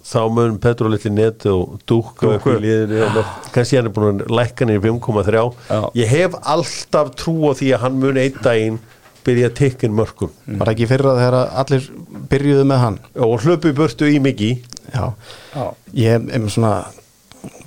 [0.03, 2.55] þá mun Petro litli neti og dúkka upp í Dúkku.
[2.63, 3.24] liðinu hérna.
[3.55, 5.80] kannski hann er búin að lækka niður 5,3 Já.
[6.01, 8.82] ég hef alltaf trú á því að hann mun einn daginn
[9.24, 11.88] byrja að tikkin mörgum var ekki fyrra þegar allir
[12.32, 14.51] byrjuðu með hann og hlöpu í burtu í miki
[14.93, 15.13] Já,
[15.55, 15.63] Já.
[15.95, 16.74] ég er svona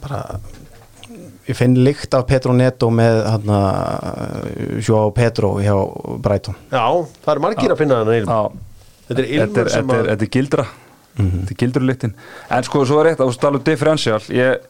[0.04, 0.20] bara
[1.46, 3.52] ég finn lykt af Petro Neto með hann
[4.82, 5.74] Sjó Petro hjá
[6.22, 6.56] Brighton.
[6.72, 6.86] Já,
[7.24, 8.40] það er margir að finna Já.
[9.06, 10.66] þetta er Þetta ilmur er, sem þetta er, að þetta er gildra.
[11.16, 12.10] Þetta er gildru litin
[12.52, 14.18] En sko, svo er eitt, að þú tala um differential.
[14.36, 14.66] Ég,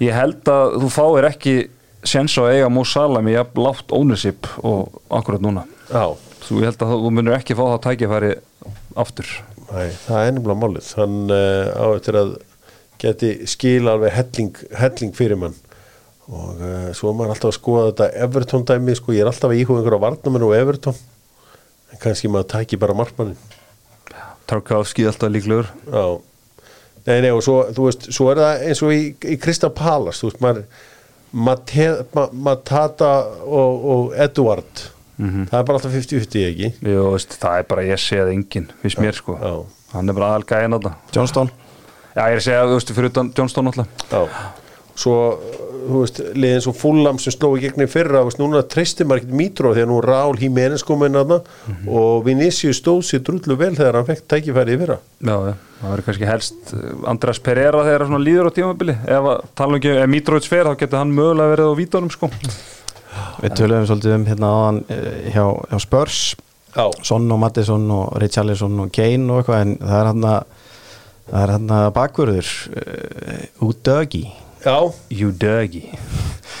[0.00, 1.56] ég held að þú fáir ekki
[2.06, 5.66] sens á að eiga Mo Salah með jafn látt ownership og akkurat núna.
[5.90, 6.14] Já,
[6.46, 8.34] þú ég held að þú munir ekki fá það tækifæri
[8.98, 9.32] aftur.
[9.68, 10.92] Nei, það er nefnilega málið.
[10.96, 12.36] Hann uh, á eftir að
[13.02, 15.58] geti skil alveg helling, helling fyrir mann
[16.28, 19.52] og uh, svo er maður alltaf að skoða þetta Everton dæmi, sko, ég er alltaf
[19.52, 20.98] að íhuga einhverja varnamenn og Everton.
[21.92, 23.38] En kannski maður tæki bara markmannin
[24.48, 25.70] Tarkovski alltaf líklegur.
[25.88, 26.04] Já,
[27.08, 30.20] nei, nei og svo, þú veist, svo er það eins og í, í Krista Palas,
[30.22, 30.62] þú veist, maður
[31.28, 33.10] Matata
[33.44, 34.86] og, og Eduard
[35.18, 36.68] það er bara alltaf 50-50 ekki?
[36.86, 39.34] Jú, veist, það er bara ég séð enginn fyrst mér sko.
[39.40, 39.54] Já.
[39.96, 41.50] hann er bara aðal gæðin á það Johnston?
[42.14, 43.88] Já, ég er að segja, þú veist, fyrir utan Johnston alltaf.
[44.12, 44.20] Já,
[44.98, 45.16] svo
[45.86, 49.08] þú veist, liðin svo fullam sem sló í gegn í fyrra, þú veist, núna treystir
[49.08, 51.38] maður ekkert Mítro því að nú Rál Hímenes kom inn aðna
[51.86, 54.98] og Vinicius stóð sér drullu vel þegar hann fekk tækifæri í fyrra.
[55.18, 58.98] Já, já, það verður kannski helst uh, András Pereira þegar það svona líður á tímabili.
[59.04, 62.30] Ef tala um ekki, ef Mitrovic fer þá getur hann mögulega verið á vítunum sko.
[63.38, 66.22] Við töluðum svolítið um hérna áðan eh, hjá, hjá Spurs.
[66.76, 70.56] Já, Son og Mattisson og Richarlison og Kane og eitthvað en það er hann að
[71.28, 73.40] það er hann að bakvörður uh,
[74.58, 75.82] Udögi já, You duggy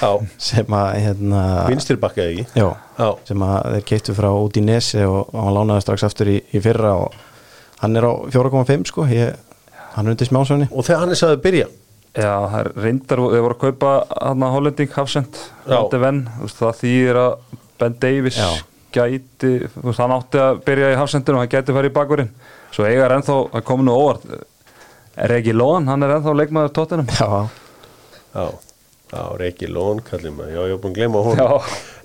[0.00, 0.10] já.
[0.38, 2.46] Sem að hérna Vinstir bakka ekki?
[2.54, 2.68] Já,
[2.98, 6.62] Já, sem að þeir keittu frá Udinese og, og hann lánaði strax aftur í, í
[6.62, 7.14] fyrra og
[7.82, 9.06] hann er á 4,5 sko.
[9.10, 9.34] Ég,
[9.94, 11.68] hann er undir smásönni og þegar hann er sagði byrja
[12.18, 15.38] Já, það er reyndar, þeir voru að kaupa hann að Hollending Hafsend
[15.68, 17.34] það þýðir að
[17.78, 18.48] Ben Davies Já.
[18.94, 22.30] gæti þú veist, hann átti að byrja í Hafsendinu og hann gæti farið í bakverðin
[22.74, 24.24] svo eiga er ennþá að koma nú óvart
[25.28, 27.28] Regi Lóan, hann er ennþá leikmaður tóttinum já,
[28.38, 28.46] Já,
[29.12, 31.48] já, Reiki Lón kallir maður, já, ég hef búin að glemma hún Já.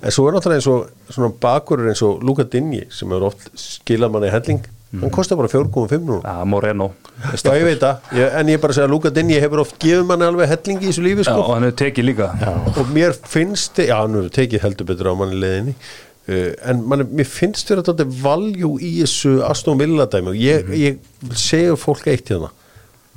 [0.03, 3.51] En svo er náttúrulega eins og svona bakurur eins og Luka Dinji sem hefur oft
[3.59, 4.63] skilað manni helling
[5.01, 6.21] hann kostar bara 4,5 núna.
[6.21, 6.91] Já, Moreno.
[7.33, 10.05] Já, ég veit það, ég, en ég bara segja að Luka Dinji hefur oft gefið
[10.09, 11.37] manni alveg helling í þessu lífi Já, sko.
[11.41, 12.29] og hann hefur tekið líka.
[12.41, 15.75] Já, og mér finnst, já, hann hefur tekið heldur betur á manni leiðinni.
[16.23, 20.33] Uh, en manni, mér finnst þér að þetta er valjú í þessu Aston Villa dæmi.
[20.33, 22.53] Og ég, ég vil segja fólk eitt hérna.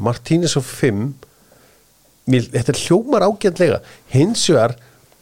[0.00, 1.04] Martínez og 5
[2.30, 3.80] mér, þetta hljómar ágætlega.
[4.12, 4.76] Hins vegar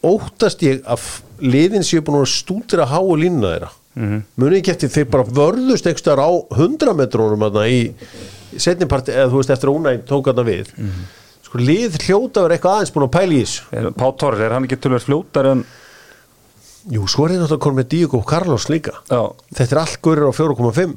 [0.05, 1.07] óttast ég að
[1.41, 3.71] liðin séu búin að stúdira há og línna þeirra.
[3.95, 4.23] Mm -hmm.
[4.35, 7.93] muni ekki eftir þeir bara vörðust ekstar á 100 metrónum í
[8.57, 10.73] setniparti, eða þú veist eftir að Unai tók þarna við.
[11.45, 13.93] Sko lið hljóta verið eitthvað aðeins búin að pæla í þessu.
[13.95, 15.65] Pá Torres, er hann ekki tölver fljótar en
[16.85, 18.91] Jú, svo er þetta náttúrulega konum með Diego Carlos líka.
[19.09, 20.91] Já, Þetta er allt gurir á 4,5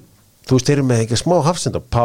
[0.48, 1.80] Þú veist, þeir eru með ekki smá hafsenda.
[1.80, 2.04] Pá,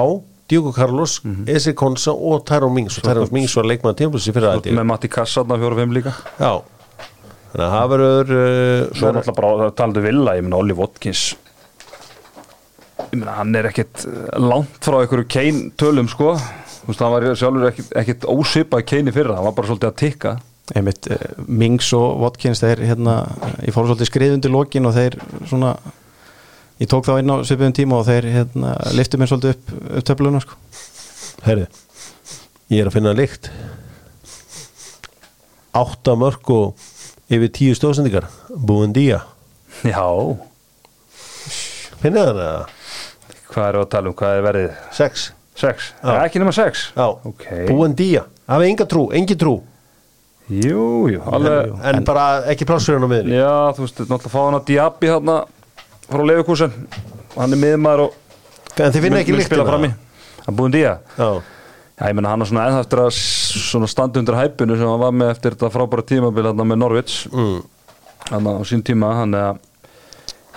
[0.49, 1.55] Diego Carlos, mm -hmm.
[1.55, 2.97] Esi Konsa og Tyrone Mings.
[2.97, 5.75] Og Tyrone Mings var leikmaður tímplusi fyrir þú ert þetta með Matti Kassa þarna fjóra
[5.75, 6.13] fimm líka.
[6.39, 6.61] Já,
[7.53, 11.35] þannig að það verður uh, Svo er náttúrulega bara talandi villa, ég meina Olli Watkins.
[13.11, 16.35] Ég meina hann er ekkit eh, langt frá einhverju Kane tölum sko.
[16.83, 19.91] Þú veist hann var sjálfur ekkit, ekkit ósipað Kane í fyrra, hann var bara svolítið
[19.91, 20.37] að tikka.
[20.75, 21.17] Einmitt uh,
[21.47, 23.27] Mings og Watkins þeir hérna,
[23.63, 25.75] ég fór svolítið skrið undir lokin og þeir svona
[26.81, 30.07] ég tók þá inn á svipiðum tíma og þeir hérna, liftu mér svolítið upp, upp
[30.09, 30.57] töfluna sko.
[31.43, 31.67] Herði,
[32.73, 33.49] ég er að finna líkt
[35.73, 36.83] Átta mörg og
[37.33, 39.23] yfir tíu stóðsendingar Búin día
[39.83, 40.05] Já,
[42.03, 42.65] Finnið það eða?
[43.53, 44.69] hvað er að tala um, hvað er verið?
[44.95, 45.91] Sex Sex?
[46.01, 46.09] Já.
[46.09, 46.21] Já.
[46.27, 46.87] Ekki nema sex?
[46.95, 47.43] Já, Ok.
[47.69, 49.57] Búin día Hafið enga trú, engi trú
[50.51, 54.39] Jú, jú, alveg En, bara ekki plássur hann á miðinni Já, þú veist, náttúrulega fá
[54.45, 55.37] hann að Diaby þarna
[56.13, 56.75] frá Leifukúsen
[57.33, 58.19] hann er miðmaður og
[58.81, 59.91] En þið finna ekki mun spila fram í.
[60.43, 60.95] Hann búin día.
[61.17, 61.29] Já,
[62.01, 65.13] ég menna hann er svona ennþá eftir að svona standa undir hæpunu sem hann var
[65.15, 67.59] með eftir þetta frábæra tímabil hann með Norvits mm.
[68.31, 69.59] hann á sín tíma hann er,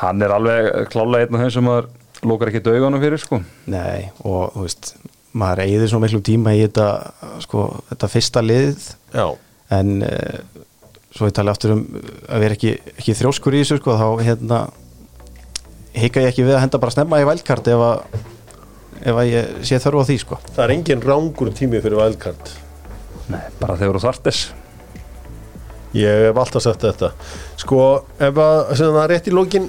[0.01, 1.91] hann er alveg klálega einn af þeim sem maður
[2.27, 3.43] lókar ekki daugunum fyrir sko.
[3.71, 4.95] Nei, og þú veist
[5.37, 6.89] maður eigði svo miklu tíma í þetta
[7.45, 8.89] sko, þetta fyrsta lið.
[9.13, 9.27] Já,
[9.77, 10.65] en uh,
[11.13, 14.65] svo ég tala aftur um að vera ekki, ekki þrjóskur í þessu sko, þá hérna
[15.97, 18.23] hika ég ekki við að henda bara snemma í vældkart ef að
[19.07, 20.39] ef að ég sé þörfu á því sko.
[20.53, 22.55] Það er engin rángur tími fyrir wildcard.
[23.33, 24.47] Nei, bara þegar þú þartis
[25.97, 27.13] Ég hef alltaf sagt þetta.
[27.57, 27.79] Sko,
[28.21, 29.69] ef að sem það er rétt í lókin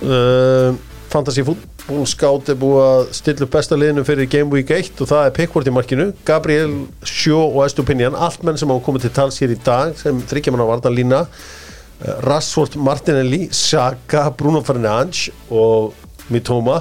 [0.00, 0.78] uh,
[1.12, 5.10] Fantasy Football Scout er búið að stilla upp besta liðinu fyrir Game Week 1 og
[5.10, 9.12] það er Pickford í markinu Gabriel, Sjó og Estupinian allt menn sem hafa komið til
[9.18, 11.59] tals hér í dag sem þryggja mann á varnalína uh,
[12.00, 15.92] Rashford, Martinelli, Saka Bruno Fernandes og
[16.32, 16.80] Mitoma.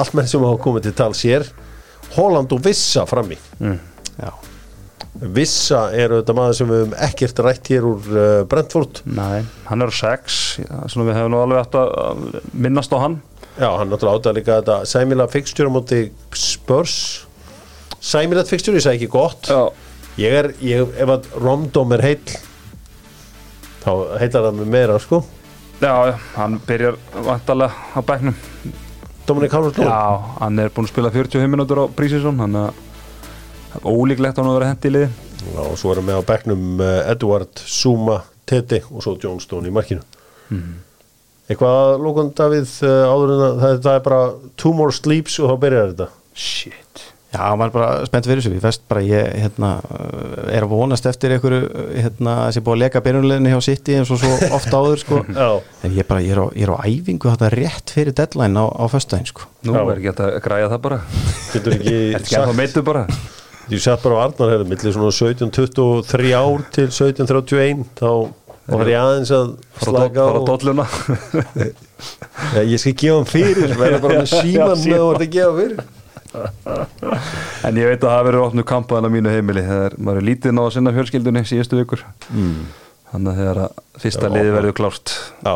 [0.00, 1.44] Allt menn sem hafa komið til tals hér.
[2.14, 3.36] Holland og Vissa frammi.
[3.60, 4.30] Já,
[5.14, 9.02] Vissa er auðvitað maður sem við höfum ekkert rætt hér úr uh, Brentford.
[9.06, 10.40] Nei, hann er á sex.
[10.62, 13.20] Já, svona við hefum nú alveg átt að minnast á hann.
[13.54, 16.00] Já, hann náttúrulega áttað líka þetta sæmila fixture á móti
[16.34, 16.96] Spurs.
[18.04, 19.46] Sæmilegt fixture, ég segi ekki gott.
[19.48, 19.70] Já,
[20.20, 22.34] ég er, ég, ef að Romdom er heill
[23.84, 25.20] þá heillar það mig meira sko.
[25.82, 26.96] Já, hann byrjar
[27.26, 28.36] vantalega á bæknum
[29.26, 29.90] Dominik Calvert-Lewin?
[29.90, 32.82] Já, hann er búinn að spila 45 minútur á prísísson hann er
[33.82, 35.08] ólíklegt að hann að vera hendi í liði.
[35.44, 39.70] Já, og svo erum við á bekknum uh, Edward, Zuma, Tete og svo John Stone
[39.70, 40.04] í markinu.
[41.48, 44.22] Eitthvað lókun Davíð uh, áður en að það, það er bara
[44.60, 46.10] two more sleeps og þá byrjar þetta.
[46.34, 49.70] Shit Já, maður er bara spennt fyrir þessu, ég fest bara ég hérna,
[50.54, 54.12] er að vonast eftir einhverju hérna, sem er búið að leka byrjunleginni hjá City eins
[54.14, 55.18] og svo ofta áður sko.
[55.40, 55.48] Já,
[55.88, 58.64] en ég, bara, ég, er á, ég er á æfingu þetta rétt fyrir deadline á,
[58.70, 59.48] á föstudaginn sko.
[59.66, 59.80] Nú Já.
[59.82, 61.00] er ekki hægt að græja það bara?
[61.58, 61.64] Ekki
[62.14, 63.04] Er ekki að það meittu bara?
[63.72, 68.10] Ég sett bara á Arnar hefði millir svona 1723 ár til 1731 þá
[68.70, 69.50] var ég aðeins að
[69.82, 70.86] slaka á Fara dolluna.
[72.54, 75.52] Ja, Ég skal gefa hann fyrir verða bara með síman með að verða að gefa
[75.58, 75.84] fyrir
[77.68, 80.54] En ég veit að það verður opnu kampaðan á mínu heimili þegar maður er lítið
[80.56, 82.02] ná að sinna fjölskyldunni síðustu vikur
[82.34, 82.60] mm.
[83.12, 85.54] Þannig að þegar að fyrsta liði verður klárt Já,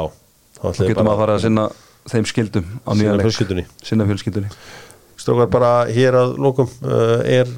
[0.59, 1.65] þá getur maður að fara að sinna
[2.09, 3.27] þeim skildum á Sinna nýjan leik.
[3.29, 3.65] fjölskyldunni.
[3.91, 4.53] Sinna fjölskyldunni
[5.19, 7.49] Strókar bara hér að lókum uh, er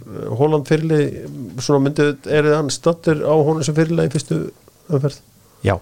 [0.40, 1.00] Holland fyrirli
[1.60, 4.40] svona myndið, er hann stattur á honum sem fyrirli í fyrstu
[4.90, 5.20] umferð?
[5.66, 5.76] Já,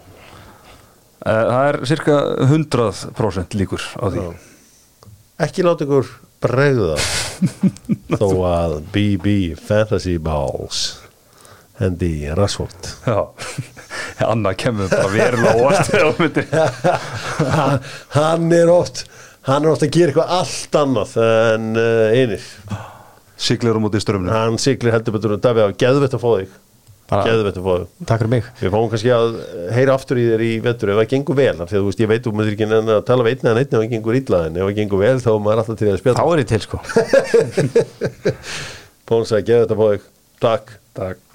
[1.18, 2.16] Eh, Það er cirka
[2.46, 4.28] 100% líkur á því Já.
[5.48, 6.06] Ekki láta ykkur
[6.44, 6.96] bregða.
[8.18, 10.98] Þó að BB Fantasy Balls
[11.78, 12.88] hendi Rashford.
[13.06, 13.28] Já,
[14.26, 16.48] Anna kemur bara verulega óvart þegar hún myndir
[17.54, 17.80] hann,
[18.16, 19.04] hann er oft
[19.46, 22.48] hann er oft að gera eitthvað allt annað en uh, einir.
[23.38, 26.30] Siglir um út í strömminu hann siglir heldur betur að Davíð á geðvett að fá
[26.32, 26.56] þig
[27.08, 28.48] Að takk fyrir mig.
[28.60, 29.38] Við fáum kannski að
[29.72, 32.02] heyra aftur í þér í vettur ef það gengur vel, af því að þú veist,
[32.02, 34.58] ég veit þú myndir ekki að tala veitna en einnig ef það gengur illa en
[34.58, 36.60] ef það gengur vel þá er maður alltaf til að Þá spjalla er ég til
[36.66, 36.82] sko.
[39.08, 40.04] Póns að geða þetta þig,
[40.44, 40.76] takk.
[40.98, 41.27] Takk